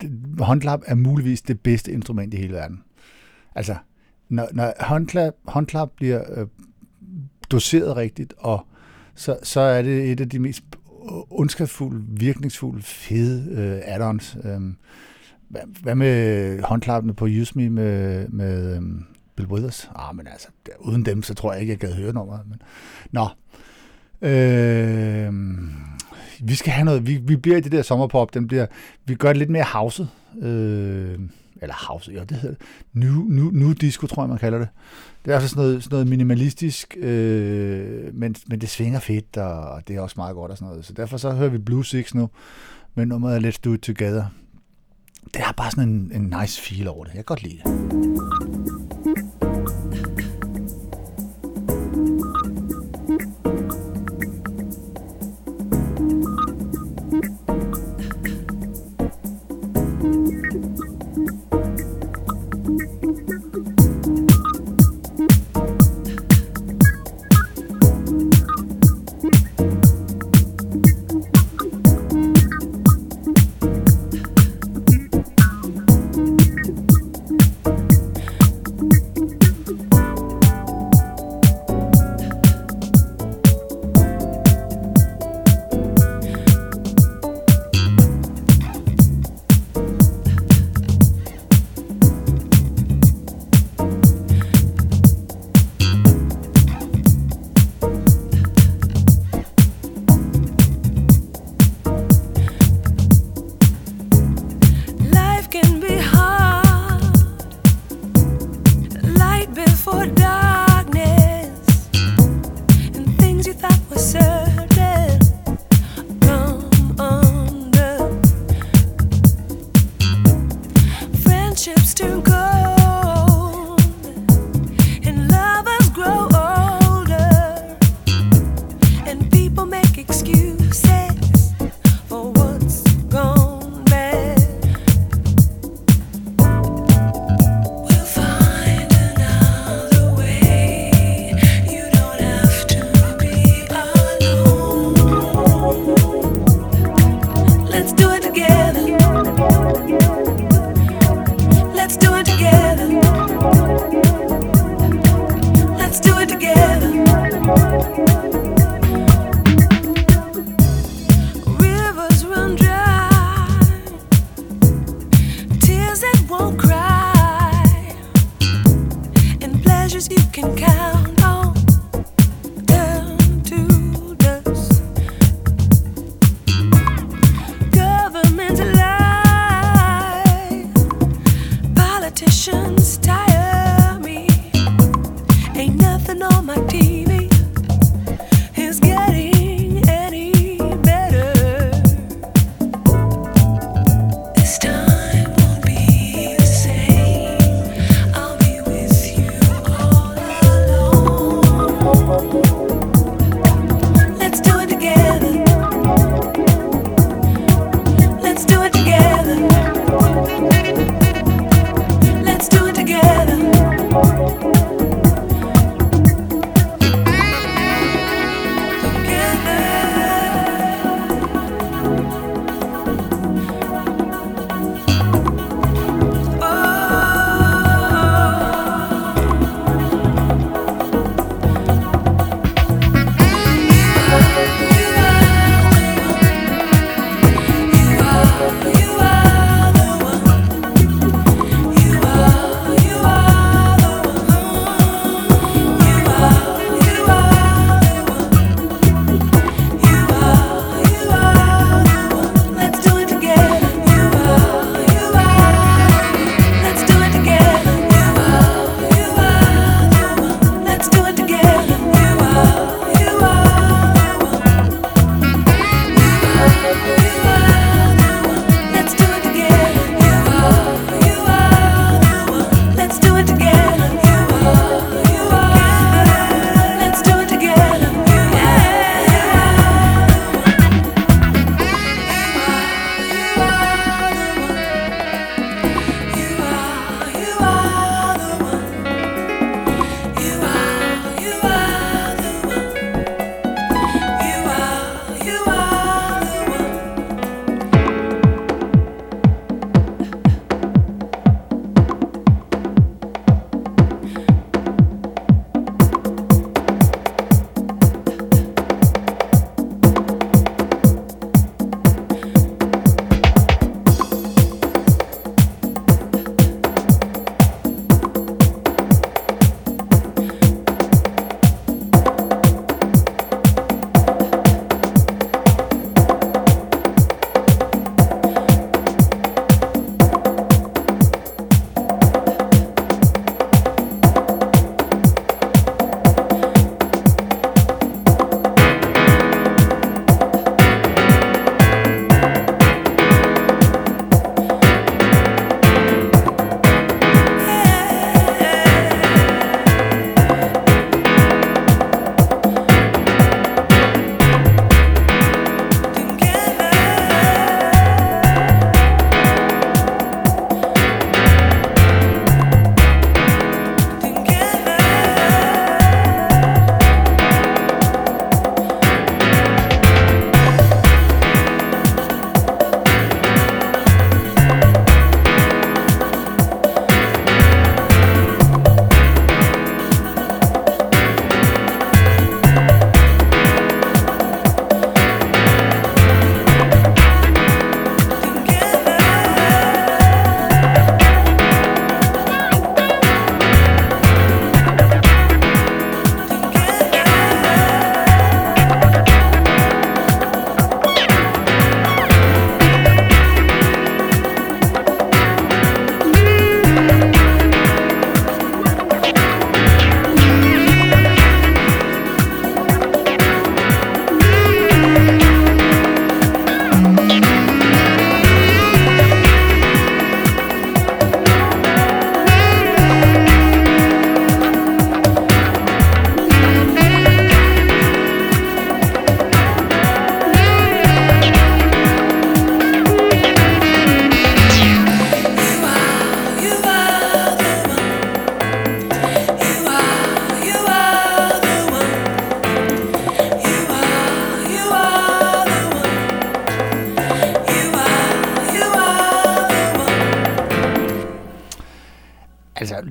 [0.00, 2.82] Det- Håndklap er muligvis det bedste instrument i hele verden.
[3.54, 3.76] Altså,
[4.28, 6.46] når, når håndklap, håndklap bliver øh,
[7.50, 8.66] doseret rigtigt, og
[9.14, 10.62] så, så er det et af de mest
[11.30, 14.36] ondskabsfulde, virkningsfulde, fede øh, add-ons.
[14.48, 14.60] Øh,
[15.82, 19.04] hvad, med håndklappene på Use Me med, med øhm,
[19.36, 19.90] Bill Withers?
[19.94, 22.40] Ah, men altså, der- uden dem, så tror jeg ikke, jeg gad høre nummeret.
[22.48, 22.62] Men...
[23.12, 23.28] Nå.
[24.28, 25.32] Øh,
[26.42, 28.66] vi skal have noget, vi, vi bliver i det der sommerpop, den bliver,
[29.04, 30.08] vi gør det lidt mere houset.
[30.42, 31.18] Øh,
[31.62, 32.66] eller house, ja, det hedder det.
[32.94, 34.68] New, new, new disco, tror jeg, man kalder det.
[35.24, 39.88] Det er altså sådan noget, sådan noget minimalistisk, øh, men, men det svinger fedt, og
[39.88, 40.84] det er også meget godt og sådan noget.
[40.84, 42.30] Så derfor så hører vi Blue Six nu,
[42.94, 44.24] men nummeret Let's Do It Together.
[45.34, 47.10] Det har bare sådan en, en nice feel over det.
[47.14, 48.49] Jeg kan godt lide det.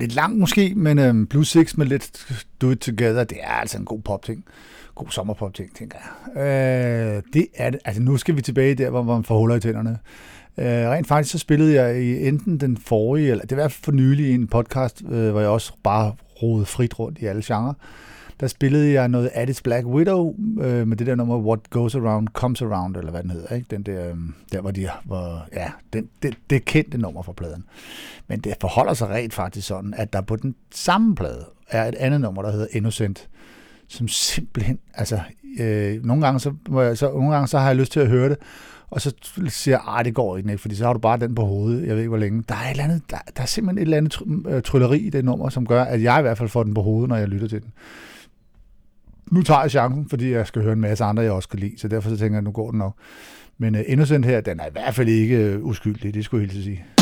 [0.00, 2.26] Lidt lang måske, men øhm, Blue Six med lidt
[2.60, 4.44] Do It Together, det er altså en god pop-ting.
[4.94, 6.42] God sommerpop-ting, tænker jeg.
[6.42, 7.80] Øh, det er det.
[7.84, 9.98] Altså nu skal vi tilbage der, hvor man får huller i tænderne.
[10.58, 14.26] Øh, rent faktisk så spillede jeg i enten den forrige, eller det var for nylig
[14.26, 16.12] i en podcast, øh, hvor jeg også bare
[16.42, 17.74] rodede frit rundt i alle genrer.
[18.40, 22.28] Der spillede jeg noget Addis Black Widow øh, med det der nummer What Goes Around
[22.28, 23.54] Comes Around, eller hvad den hedder.
[23.54, 23.66] Ikke?
[23.70, 24.16] Den der, øh,
[24.52, 27.64] der hvor de, hvor, ja, den, det, det kendte nummer fra pladen.
[28.28, 31.94] Men det forholder sig rent faktisk sådan, at der på den samme plade er et
[31.94, 33.28] andet nummer, der hedder Innocent,
[33.88, 35.20] som simpelthen, altså,
[35.60, 38.08] øh, nogle, gange så, må jeg, så, nogle gange så har jeg lyst til at
[38.08, 38.38] høre det,
[38.90, 39.14] og så
[39.48, 41.90] siger jeg, at det går ikke, fordi så har du bare den på hovedet, jeg
[41.90, 42.44] ved ikke hvor længe.
[42.48, 45.10] Der er, et eller andet, der, der er simpelthen et eller andet øh, trylleri i
[45.10, 47.28] det nummer, som gør, at jeg i hvert fald får den på hovedet, når jeg
[47.28, 47.72] lytter til den.
[49.30, 51.78] Nu tager jeg chancen, fordi jeg skal høre en masse andre, jeg også kan lide,
[51.78, 52.94] så derfor så tænker jeg, nu går den nok.
[53.58, 56.42] Men øh, uh, Innocent her, den er i hvert fald ikke uh, uskyldig, det skulle
[56.42, 56.99] jeg helt sige.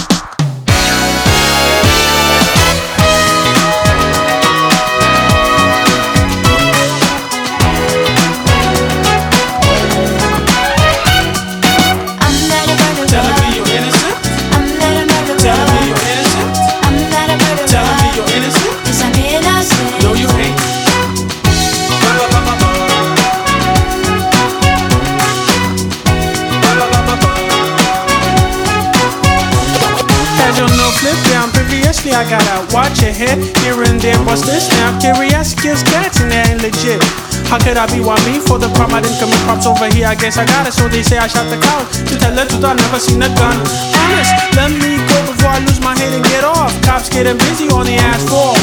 [32.89, 34.17] Watch your head here and there.
[34.25, 34.97] What's this now?
[34.97, 37.05] Curious kills cats and that ain't legit.
[37.45, 38.97] How could I be why me for the crime?
[38.97, 40.09] I didn't commit props over here.
[40.09, 41.85] I guess I got it, so they say I shot the cow.
[41.85, 43.57] To tell the truth, I never seen a gun.
[43.93, 46.73] Honest, let me go before I lose my head and get off.
[46.81, 48.57] Cops getting busy on the asphalt.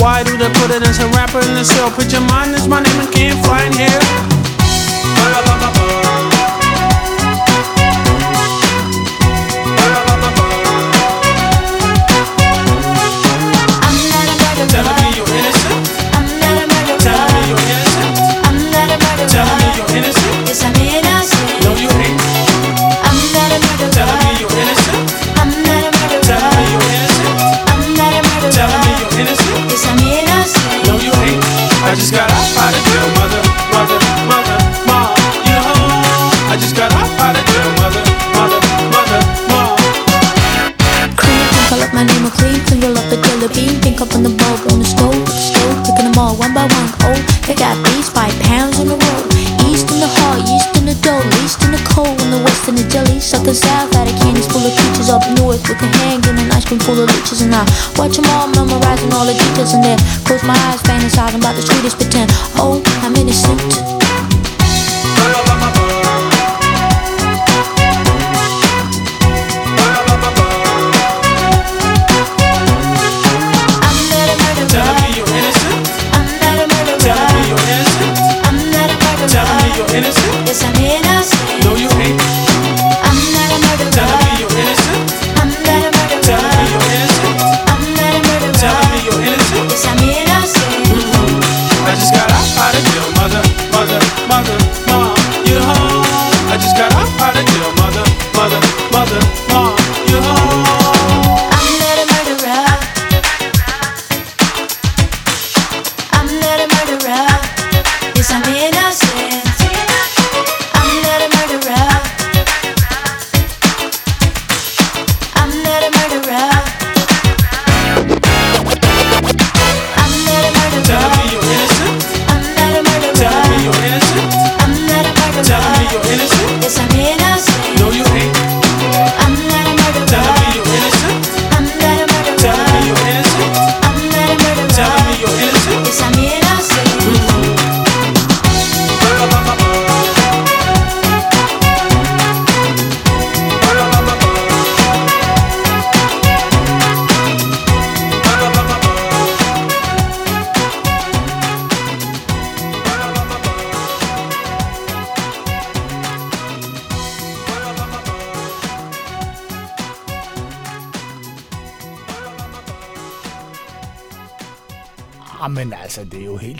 [0.00, 1.88] Why do they put it as a rapper in the cell?
[1.88, 4.32] Put your mind is my name and can't in here.
[31.92, 32.24] I just got
[33.20, 34.56] mother, mother, mother,
[34.88, 35.12] mom.
[35.44, 35.92] You home?
[36.48, 36.88] I just got
[37.76, 38.00] mother,
[38.32, 39.20] mother, mother,
[39.52, 39.76] mom.
[41.20, 44.72] Cream, call up my name clean roll up a bean, think up on the bulb
[44.72, 45.84] on the stove, stove,
[46.16, 46.88] all one by one.
[47.04, 47.76] Oh, they got
[48.40, 48.88] pounds on.
[49.68, 52.72] East in the heart, east in the dough, east in the cold, and the west
[52.72, 53.20] in the jelly.
[53.20, 54.72] South south, out of candies full of
[55.02, 55.14] peaches.
[55.14, 57.42] Up north, with can hang in an ice cream full of leeches.
[57.42, 57.62] And I
[57.96, 59.74] watch them all, memorizing all the details.
[59.74, 62.30] And then close my eyes, fantasizing about the sweetest pretend.
[62.56, 64.01] Oh, I'm innocent.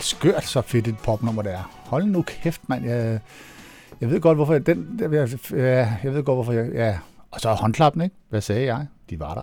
[0.03, 1.71] Helt skørt, så fedt et popnummer det er.
[1.85, 2.85] Hold nu kæft, mand.
[2.85, 3.19] Jeg,
[4.01, 6.97] jeg ved godt, hvorfor jeg, den, der, jeg, jeg ved godt, hvorfor jeg, ja.
[7.31, 8.15] Og så håndklappen, ikke?
[8.29, 8.87] Hvad sagde jeg?
[9.09, 9.41] De var der.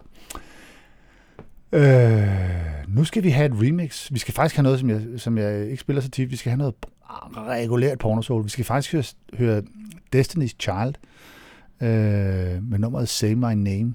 [1.73, 4.09] Øh, nu skal vi have et remix.
[4.13, 6.31] Vi skal faktisk have noget, som jeg, som jeg ikke spiller så tit.
[6.31, 6.75] Vi skal have noget
[7.37, 8.45] regulært pornosol.
[8.45, 9.05] Vi skal faktisk høre,
[9.35, 9.63] høre
[10.17, 10.95] Destiny's Child
[11.81, 13.95] øh, med nummeret Say My Name,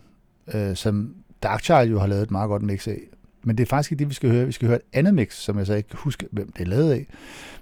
[0.54, 3.00] øh, som Darkchild jo har lavet et meget godt mix af.
[3.46, 4.46] Men det er faktisk ikke det, vi skal høre.
[4.46, 6.66] Vi skal høre et andet mix, som jeg så ikke kan huske, hvem det er
[6.66, 7.08] lavet af.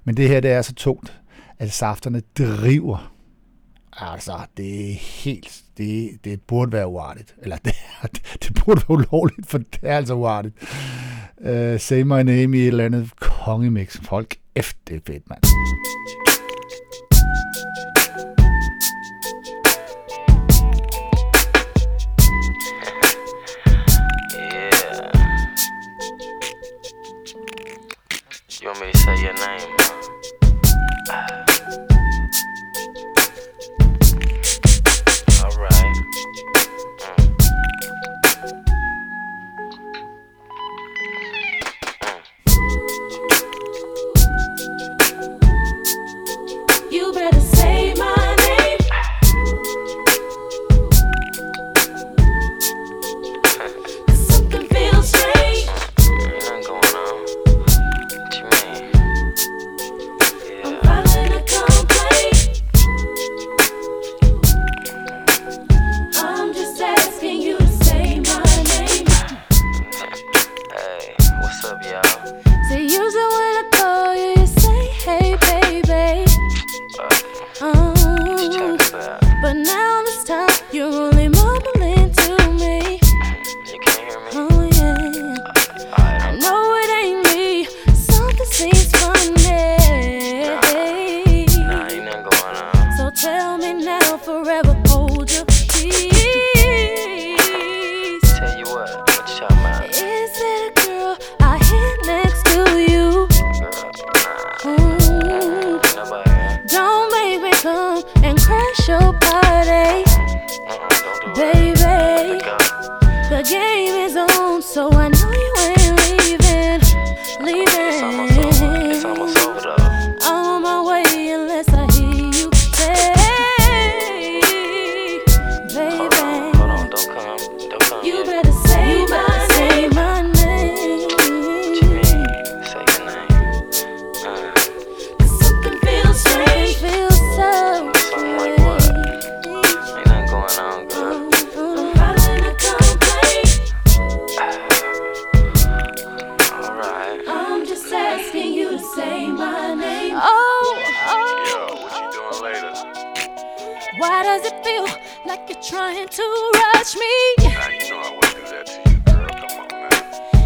[0.04, 1.20] Men det her, det er så tungt,
[1.60, 3.14] at safterne driver.
[3.98, 5.60] Altså, det er helt...
[5.78, 7.36] Det, det burde være uartigt.
[7.42, 7.76] Eller det,
[8.44, 10.56] det burde være ulovligt, for det er altså uartigt.
[11.38, 13.98] Uh, say my name i et eller andet kongemix.
[14.04, 15.44] Folk, efter det er fedt, mand.
[28.64, 29.53] You want me to say your name?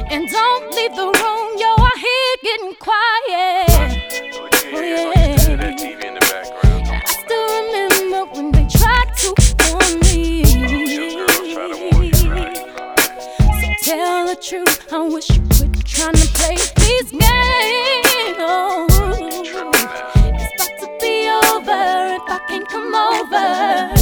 [0.09, 3.67] And don't leave the room, you're here getting quiet.
[4.73, 5.11] Oh, yeah.
[6.93, 9.29] I still remember when they tried to
[9.69, 10.45] warn me.
[13.59, 18.37] So tell the truth, I wish you quit trying to play these games.
[18.39, 18.87] Oh.
[20.15, 21.15] It's about to be
[21.51, 21.83] over
[22.15, 23.96] if I can't come over.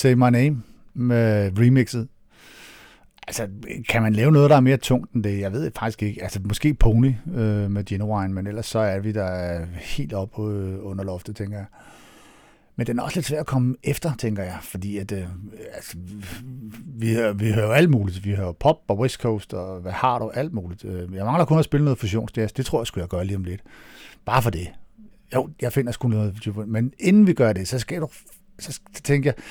[0.00, 0.62] Say My Name
[0.94, 2.08] med remixet.
[3.26, 3.48] Altså,
[3.88, 5.40] kan man lave noget, der er mere tungt end det?
[5.40, 6.22] Jeg ved faktisk ikke.
[6.22, 10.86] Altså, måske Pony øh, med Genuine, men ellers så er vi der helt oppe øh,
[10.86, 11.66] under loftet, tænker jeg.
[12.76, 15.24] Men den er også lidt svær at komme efter, tænker jeg, fordi at, øh,
[15.74, 15.96] altså,
[16.86, 18.24] vi, hører, vi hører alt muligt.
[18.24, 20.84] Vi hører pop og West Coast og hvad har du, alt muligt.
[20.84, 22.52] Øh, jeg mangler kun at spille noget fusionsjazz.
[22.52, 23.62] Det tror jeg skulle jeg gøre lige om lidt.
[24.24, 24.70] Bare for det.
[25.34, 26.56] Jo, jeg finder sgu noget.
[26.66, 28.08] Men inden vi gør det, så skal du...
[28.58, 29.44] Så tænker jeg,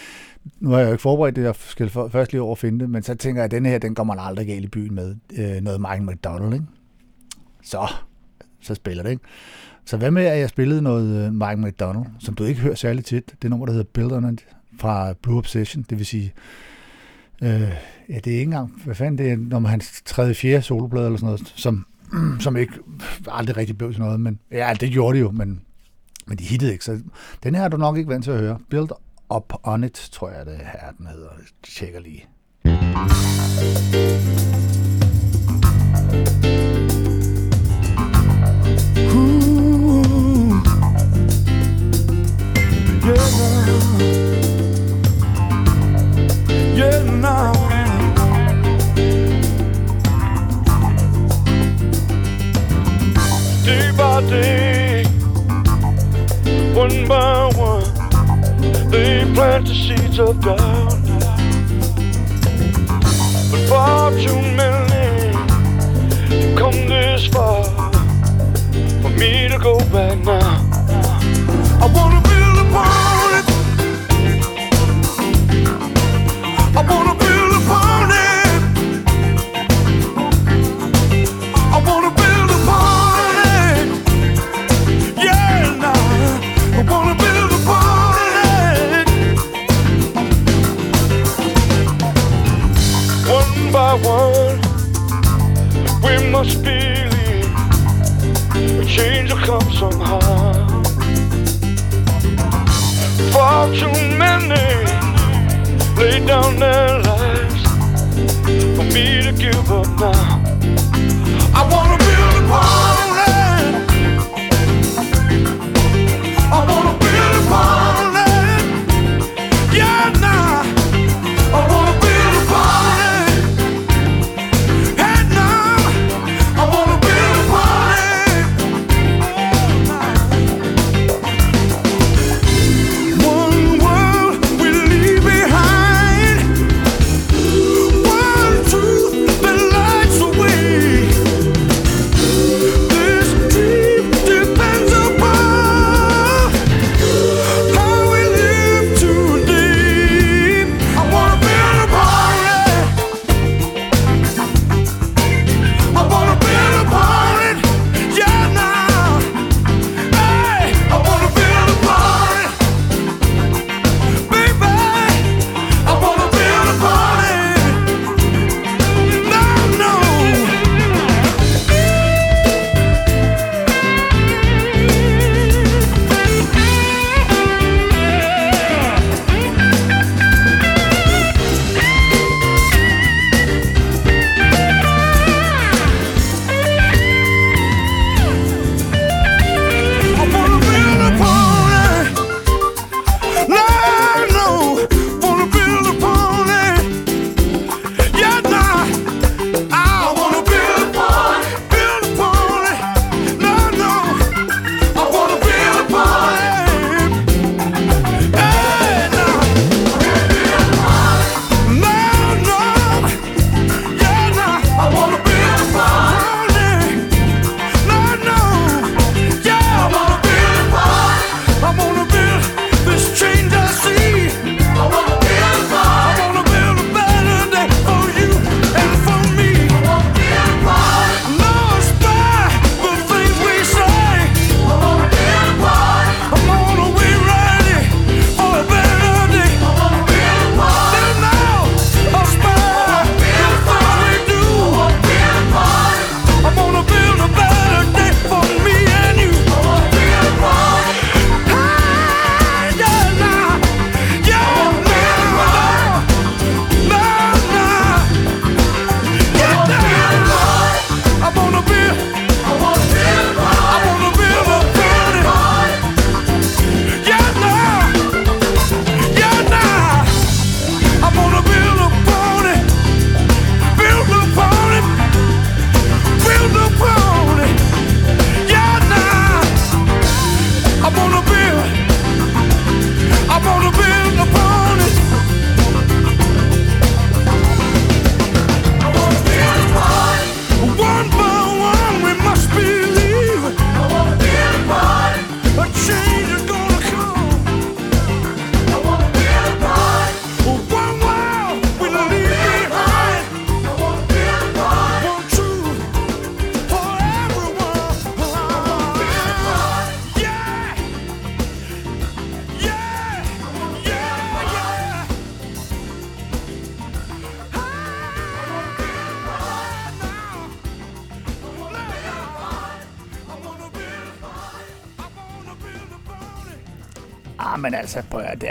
[0.60, 3.04] nu har jeg jo ikke forberedt det, jeg skal først lige over finde det, men
[3.04, 5.16] så tænker jeg, at denne her, den kommer man aldrig galt i byen med.
[5.38, 6.66] Øh, noget Mike McDonald, ikke?
[7.64, 7.94] Så,
[8.62, 9.24] så spiller det, ikke?
[9.86, 13.06] Så hvad med, at jeg spillede noget øh, Mike McDonald, som du ikke hører særlig
[13.06, 13.36] tit.
[13.42, 14.46] Det nummer, der hedder Build On It,
[14.80, 16.34] fra Blue Obsession, det vil sige,
[17.44, 17.72] øh,
[18.10, 21.06] ja, det er ikke engang, hvad fanden det er, når man hans tredje, fjerde soloplade
[21.06, 21.86] eller sådan noget, som,
[22.46, 22.74] som ikke
[23.28, 25.62] aldrig rigtig blev til noget, men ja, det gjorde det jo, men,
[26.28, 27.00] men de hittede ikke, så
[27.44, 28.60] den her er du nok ikke vant til at høre.
[28.70, 28.90] Build
[29.36, 31.30] Up On It, tror jeg, det her den hedder.
[31.38, 32.28] Jeg tjekker lige.
[43.06, 44.29] Yeah,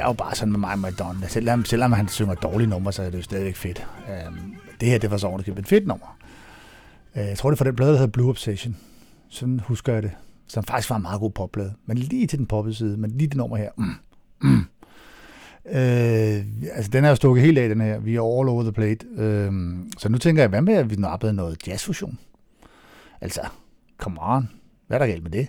[0.09, 1.28] jo bare sådan med mig med Madonna.
[1.28, 3.86] Selvom, selvom han synger dårlige numre, så er det jo stadigvæk fedt.
[4.28, 6.18] Um, det her, det var så ordentligt et fedt nummer.
[7.16, 8.76] Øh, jeg tror, det er fra den plade, der hedder Blue Obsession.
[9.28, 10.10] Sådan husker jeg det.
[10.48, 11.74] Som faktisk var en meget god popplade.
[11.86, 13.70] Men lige til den poppede side, men lige det nummer her.
[13.76, 13.94] Mm,
[14.40, 14.64] mm.
[15.66, 17.98] Øh, altså, den er jo stukket helt af, den her.
[17.98, 19.06] Vi er all over the plate.
[19.16, 19.52] Øh,
[19.98, 22.18] så nu tænker jeg, hvad med, at vi nappede noget jazzfusion?
[23.20, 23.40] Altså,
[23.98, 24.51] come on.
[24.86, 25.48] Hvad er der galt med det?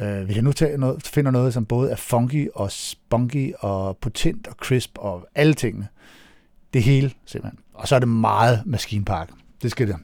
[0.00, 3.96] Øh, vi kan nu tage noget, finder noget, som både er funky og spunky og
[3.96, 5.88] potent og crisp og alle tingene.
[6.74, 7.58] Det hele, simpelthen.
[7.74, 9.30] Og så er det meget maskinpark.
[9.62, 9.96] Det skal det.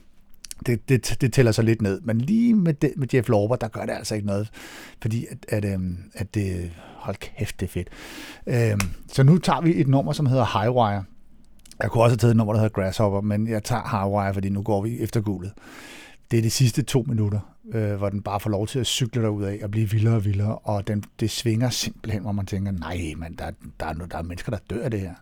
[0.65, 2.01] Det, det, det tæller så lidt ned.
[2.01, 4.49] Men lige med, det, med Jeff Lorber, der gør det altså ikke noget.
[5.01, 6.71] Fordi at, at, øhm, at det...
[6.95, 7.89] Hold kæft, det er fedt.
[8.47, 11.03] Øhm, så nu tager vi et nummer, som hedder Highwire.
[11.81, 14.49] Jeg kunne også have taget et nummer, der hedder Grasshopper, men jeg tager Highwire, fordi
[14.49, 15.53] nu går vi efter guldet.
[16.31, 19.21] Det er de sidste to minutter, øh, hvor den bare får lov til at cykle
[19.21, 22.71] derud af og blive vildere og vildere, og den, det svinger simpelthen, hvor man tænker,
[22.71, 25.15] nej, man, der, der, er, no- der er mennesker, der dør af det her.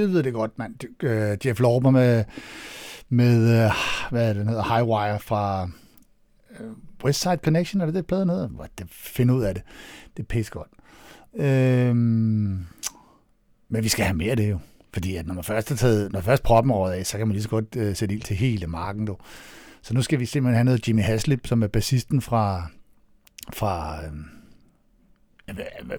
[0.00, 0.74] Helvede det er godt, mand.
[1.02, 2.24] Øh, Jeff Lorber med,
[3.08, 3.70] med øh,
[4.10, 5.70] hvad er det, den hedder, Highwire fra
[6.60, 6.70] øh,
[7.04, 8.48] West Side Connection, er det det pladen hedder?
[8.48, 9.62] Hvor det find ud af det.
[10.16, 10.68] Det er pisse godt.
[11.36, 11.96] Øh,
[13.68, 14.58] men vi skal have mere af det jo.
[14.92, 17.32] Fordi at når man først har taget, når først proppen over af, så kan man
[17.32, 19.06] lige så godt øh, sætte ild til hele marken.
[19.06, 19.16] Du.
[19.82, 22.66] Så nu skal vi simpelthen have noget Jimmy Haslip, som er bassisten fra,
[23.52, 24.12] fra øh,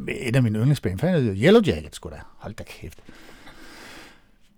[0.07, 0.99] et af mine yndlingsband.
[0.99, 1.35] Hvad hedder?
[1.35, 2.21] Yellow Jacket, sgu da.
[2.37, 2.99] Hold da kæft.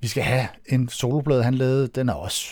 [0.03, 1.87] Vi skal have en soloplade, han lavede.
[1.87, 2.45] Den er også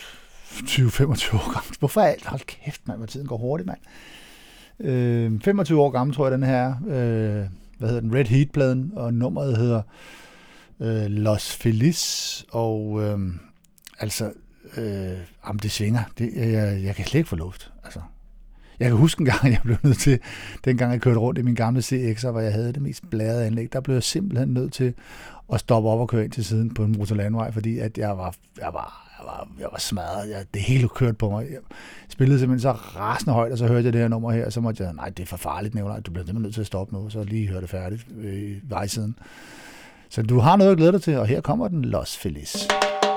[0.52, 1.76] 20-25 år gammel.
[1.80, 2.26] Hvorfor alt?
[2.26, 3.80] Hold kæft, mand, hvor tiden går hurtigt, mand.
[4.80, 6.76] Øh, 25 år gammel, tror jeg, den her.
[6.88, 7.48] Øh,
[7.78, 8.16] hvad hedder den?
[8.16, 8.92] Red Heat-pladen.
[8.96, 9.82] Og nummeret hedder
[10.80, 12.44] øh, Los Feliz.
[12.52, 13.20] Og øh,
[14.00, 14.32] altså,
[14.78, 15.18] øh,
[15.48, 16.04] jamen, det svinger.
[16.18, 17.72] Det, jeg, jeg kan slet ikke få luft.
[17.84, 18.00] Altså,
[18.80, 20.20] jeg kan huske en gang, jeg blev nødt til,
[20.66, 23.74] dengang jeg kørte rundt i min gamle CX'er, hvor jeg havde det mest bladede anlæg,
[23.74, 24.94] der blev jeg simpelthen nødt til
[25.52, 28.36] og stoppe op og køre ind til siden på en motorlandvej, fordi at jeg var,
[28.58, 30.30] jeg var, jeg var, jeg var smadret.
[30.30, 31.48] Jeg, det hele kørte på mig.
[31.52, 31.60] Jeg
[32.10, 34.62] spillede simpelthen så rasende højt, og så hørte jeg det her nummer her, og så
[34.62, 36.00] måtte jeg, nej, det er for farligt, Nicolaj.
[36.00, 38.60] Du bliver simpelthen nødt til at stoppe nu, så lige hørte det færdigt øh, i
[38.64, 39.16] vejsiden.
[40.10, 42.58] Så du har noget at glæde dig til, og her kommer den Los Feliz.
[42.58, 43.11] Sådan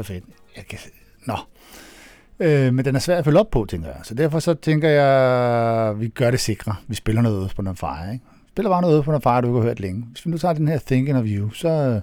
[0.00, 0.24] efterfedt.
[0.56, 0.78] Jeg kan...
[1.26, 1.36] Nå.
[2.40, 4.00] Øh, men den er svær at følge op på, tænker jeg.
[4.02, 6.74] Så derfor så tænker jeg, vi gør det sikre.
[6.86, 8.24] Vi spiller noget ude på den fire, ikke?
[8.48, 10.04] Spiller bare noget ude på den fire, du ikke har hørt længe.
[10.10, 12.00] Hvis vi nu tager den her Think and View, så,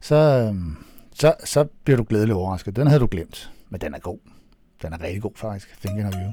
[0.00, 0.54] så,
[1.14, 2.76] så, så bliver du glædelig overrasket.
[2.76, 4.18] Den havde du glemt, men den er god.
[4.82, 6.32] Den er rigtig god faktisk, Think and View.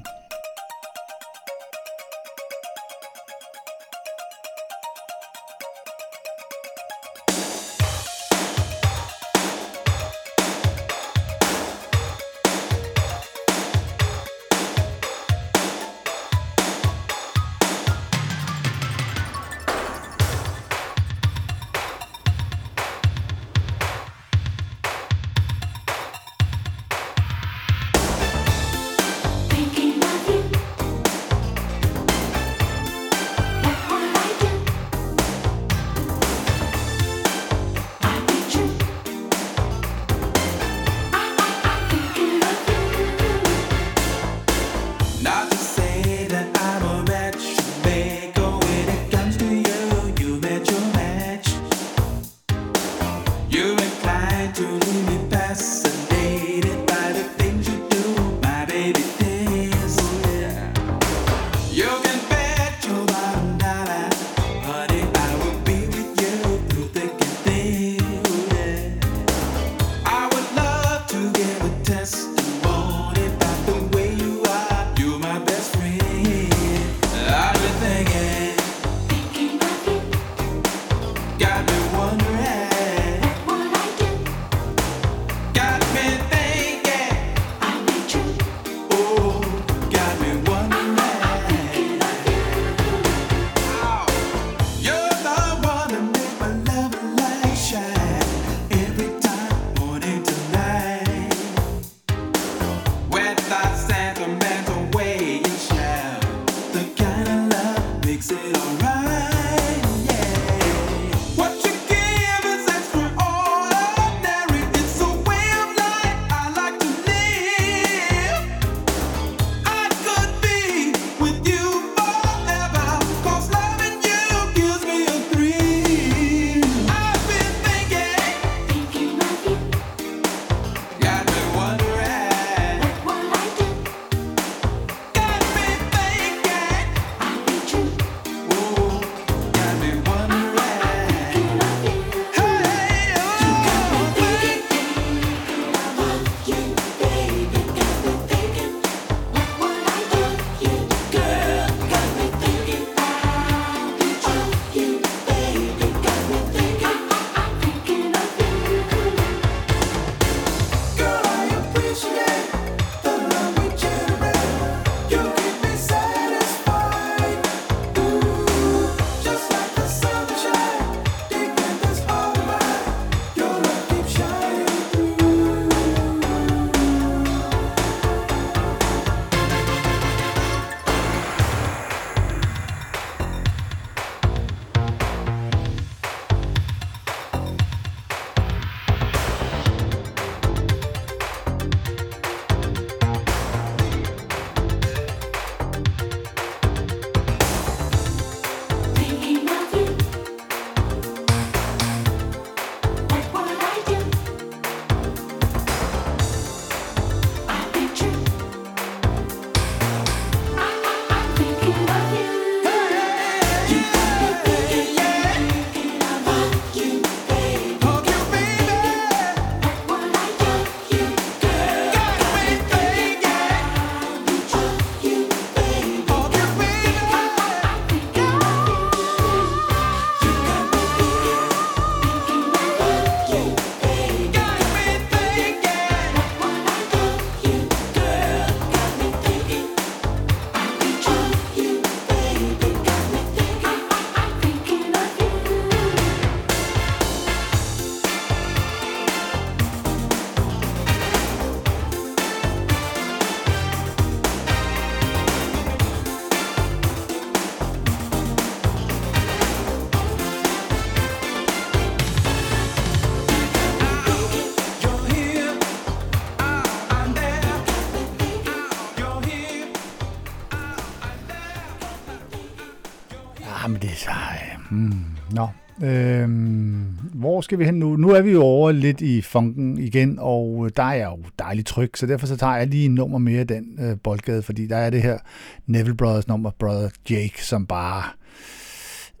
[277.50, 277.96] skal vi hen nu?
[277.96, 281.66] Nu er vi jo over lidt i funken igen, og øh, der er jo dejligt
[281.66, 284.66] tryk, så derfor så tager jeg lige en nummer mere i den øh, boldgade, fordi
[284.66, 285.18] der er det her
[285.66, 288.02] Neville Brothers nummer, Brother Jake, som bare...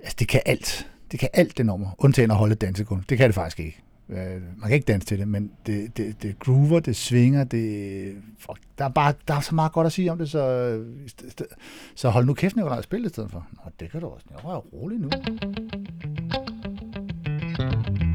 [0.00, 0.88] Altså, det kan alt.
[1.12, 3.10] Det kan alt det nummer, undtagen at holde dansekunst.
[3.10, 3.82] Det kan det faktisk ikke.
[4.08, 8.14] Øh, man kan ikke danse til det, men det, det, det groover, det svinger, det,
[8.38, 10.86] fuck, der, er bare, der er så meget godt at sige om det, så, øh,
[11.94, 13.46] så hold nu kæft, Nicolaj, og spil i stedet for.
[13.52, 14.26] Nå, det kan du også.
[14.30, 15.10] Jeg er rolig nu.
[17.60, 18.09] thank you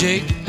[0.00, 0.39] Jake.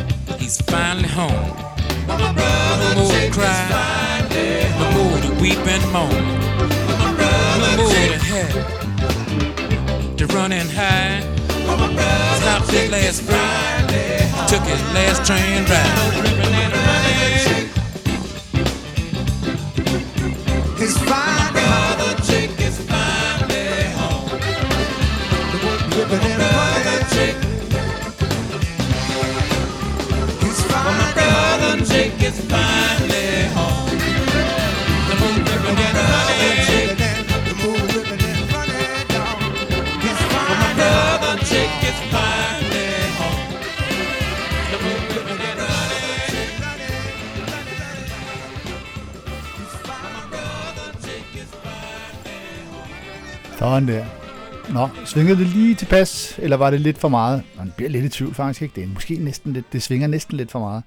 [55.12, 57.44] Svingede det lige tilpas, eller var det lidt for meget?
[57.58, 58.76] Man bliver lidt i tvivl faktisk, ikke?
[58.76, 60.84] Det er måske næsten lidt, det svinger næsten lidt for meget.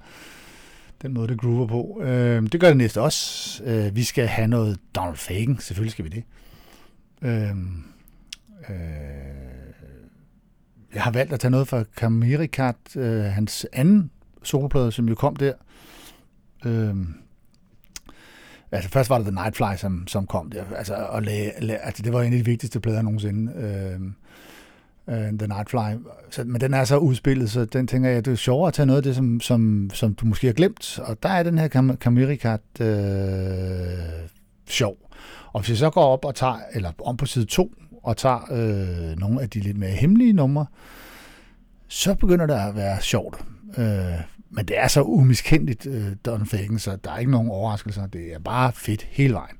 [1.03, 2.03] Den måde, det groover på.
[2.03, 3.65] Øh, det gør det næste også.
[3.65, 6.25] Øh, vi skal have noget Donald Fagen, selvfølgelig skal vi det.
[7.23, 7.51] Øh,
[8.71, 8.77] øh,
[10.95, 14.11] jeg har valgt at tage noget fra Kamirikat, øh, hans anden
[14.43, 15.53] soloplade, som jo kom der.
[16.65, 16.95] Øh,
[18.75, 20.65] altså først var det The Nightfly, som, som kom der.
[20.77, 23.53] Altså, og lagde, lagde, altså, det var en af de vigtigste plader nogensinde.
[23.53, 24.01] Øh,
[25.09, 26.05] øh, The Nightfly.
[26.31, 28.87] Så, men den er så udspillet, så den tænker jeg, det er sjovere at tage
[28.87, 30.99] noget af det, som, som, som du måske har glemt.
[30.99, 32.89] Og der er den her Cam- Kamirikat øh,
[34.67, 34.97] sjov.
[35.53, 38.53] Og hvis jeg så går op og tager, eller om på side 2, og tager
[38.53, 40.67] øh, nogle af de lidt mere hemmelige numre,
[41.89, 43.45] så begynder det at være sjovt.
[43.79, 44.21] Øh,
[44.55, 48.07] men det er så umiskendeligt, øh, Don Fagen, så der er ikke nogen overraskelser.
[48.07, 49.57] Det er bare fedt hele vejen.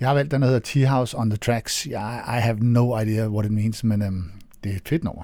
[0.00, 1.86] Jeg har valgt den, der hedder Tea House on the Tracks.
[1.86, 4.30] Jeg, I have no idea what it means, men øhm,
[4.64, 5.22] det er et fedt nummer.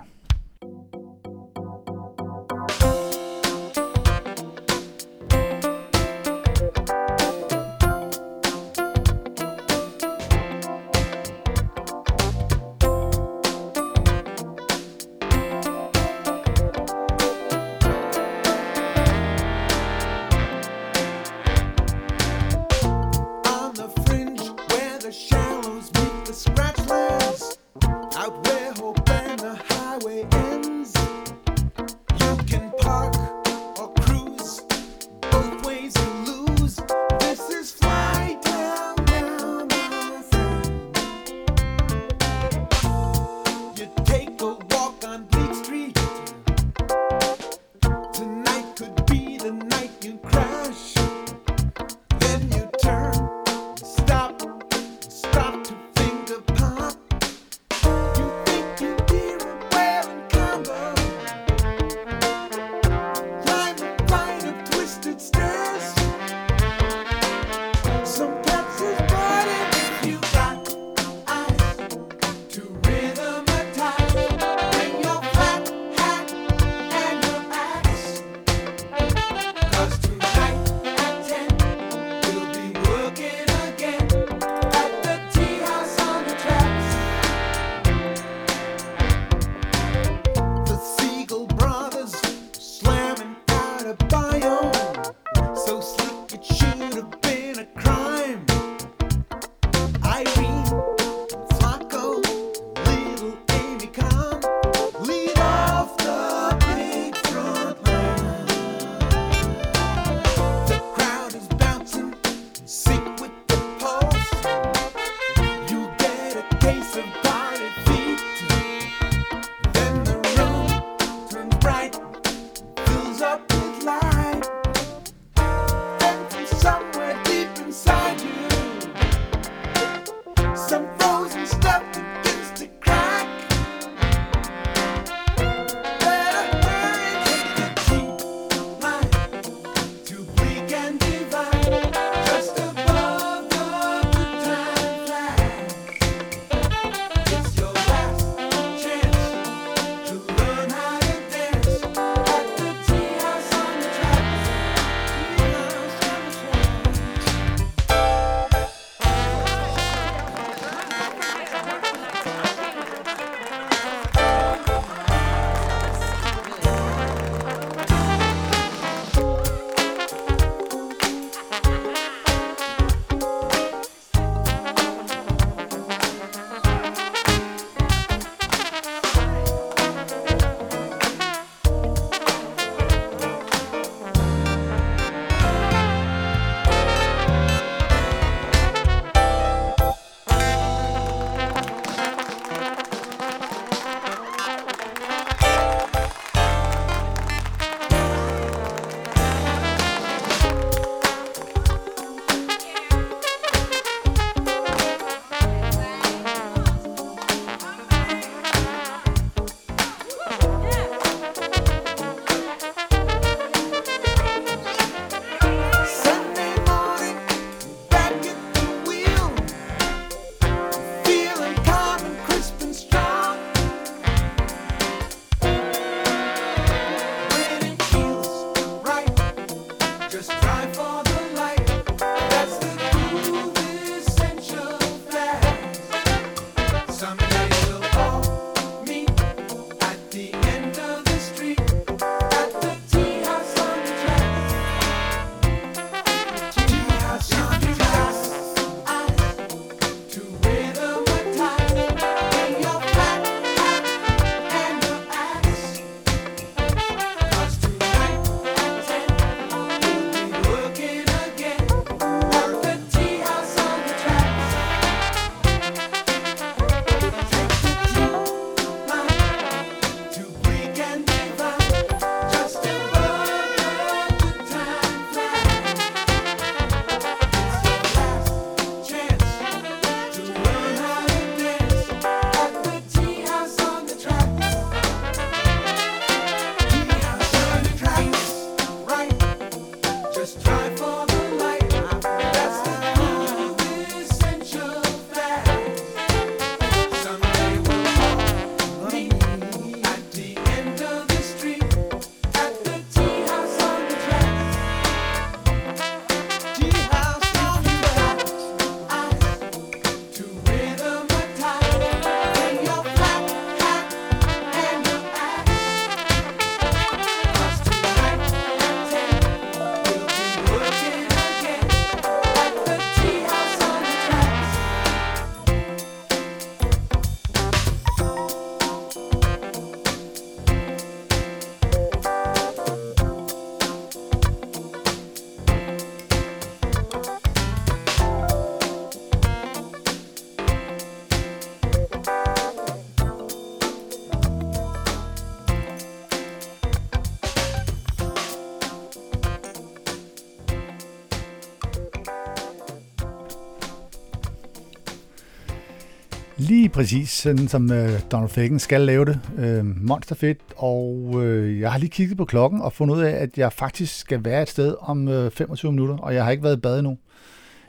[356.79, 359.21] Præcis, sådan som øh, Donald Fagen skal lave det.
[359.39, 360.39] Øh, monsterfedt.
[360.57, 363.99] Og øh, jeg har lige kigget på klokken og fundet ud af, at jeg faktisk
[363.99, 366.79] skal være et sted om øh, 25 minutter, og jeg har ikke været i bad
[366.79, 366.99] endnu.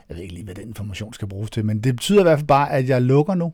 [0.08, 2.38] Jeg ved ikke lige, hvad den information skal bruges til, men det betyder i hvert
[2.38, 3.52] fald bare, at jeg lukker nu.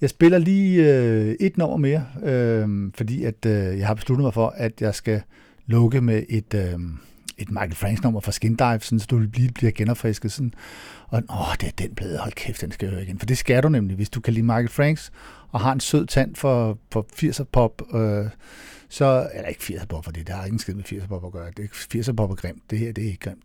[0.00, 4.34] Jeg spiller lige øh, et nummer mere, øh, fordi at øh, jeg har besluttet mig
[4.34, 5.22] for, at jeg skal
[5.66, 6.78] lukke med et, øh,
[7.38, 10.32] et Michael Franks nummer fra Skin Dive, sådan, så du lige bliver genopfrisket.
[10.32, 10.54] Sådan.
[11.08, 13.18] Og åh, det er den plade, hold kæft, den skal jeg høre igen.
[13.18, 15.12] For det skal du nemlig, hvis du kan lide Michael Franks,
[15.52, 18.26] og har en sød tand for, for 80'er pop, øh,
[18.88, 21.32] så, eller ikke 80'er pop, for det, der har ingen skid med 80'er pop at
[21.32, 21.50] gøre.
[21.56, 21.68] Det er
[22.10, 22.62] 80'er pop er grimt.
[22.70, 23.42] Det her, det er ikke grimt.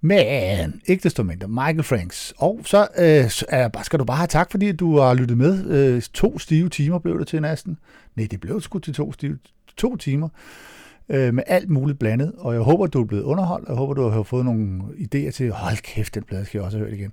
[0.00, 2.34] Men, ikke desto mindre, Michael Franks.
[2.38, 5.38] Og så øh, så øh, bare- skal du bare have tak, fordi du har lyttet
[5.38, 5.66] med.
[5.70, 7.78] Øh, to stive timer blev det til næsten.
[8.16, 9.38] Nej, det blev sgu til to stive
[9.76, 10.28] to timer
[11.08, 13.94] øh, med alt muligt blandet, og jeg håber, du er blevet underholdt, og jeg håber,
[13.94, 16.98] du har fået nogle idéer til, hold kæft, den plade skal jeg også have hørt
[16.98, 17.12] igen.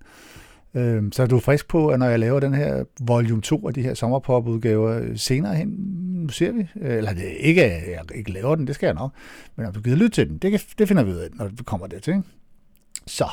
[0.76, 3.74] Øh, så er du frisk på, at når jeg laver den her volume 2 af
[3.74, 5.68] de her sommerpop-udgaver øh, senere hen,
[6.14, 8.88] nu ser vi, øh, eller det er ikke, at jeg ikke laver den, det skal
[8.88, 9.11] jeg nok,
[9.56, 11.48] men om du gider lytte til den, det, kan, det finder vi ud af, når
[11.48, 12.14] det kommer dertil.
[12.14, 12.24] Ikke?
[13.07, 13.26] Så,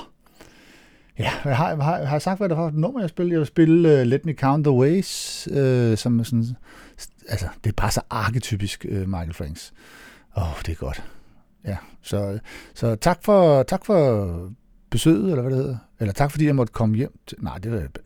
[1.18, 3.08] ja, jeg har, jeg har, jeg har sagt, hvad det var for et nummer, jeg
[3.08, 3.32] spillede.
[3.32, 6.44] Jeg vil spille uh, Let Me Count The Ways, uh, som sådan,
[7.28, 9.72] altså, det passer arketypisk uh, Michael Franks.
[10.36, 11.04] Åh, oh, det er godt.
[11.64, 12.38] Ja, så,
[12.74, 14.50] så tak, for, tak for
[14.90, 15.76] besøget, eller hvad det hedder.
[16.00, 17.38] Eller tak, fordi jeg måtte komme hjem til...
[17.40, 17.98] Nej, det var et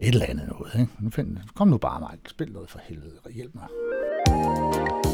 [0.00, 0.92] eller andet noget, ikke?
[0.98, 2.18] Nu find, kom nu bare, mig.
[2.28, 5.05] Spil noget for helvede, hjælp mig.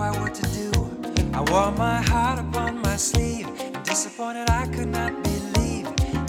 [0.00, 0.70] Quite what to do.
[1.34, 3.46] I wore my heart upon my sleeve.
[3.60, 5.88] And disappointed, I could not believe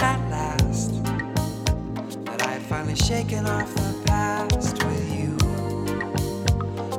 [0.09, 0.91] at last
[2.25, 5.37] that I had finally shaken off the past with you.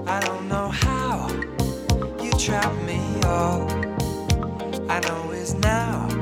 [0.06, 1.28] I don't know how
[2.22, 3.68] you trapped me all.
[4.90, 6.21] I know is now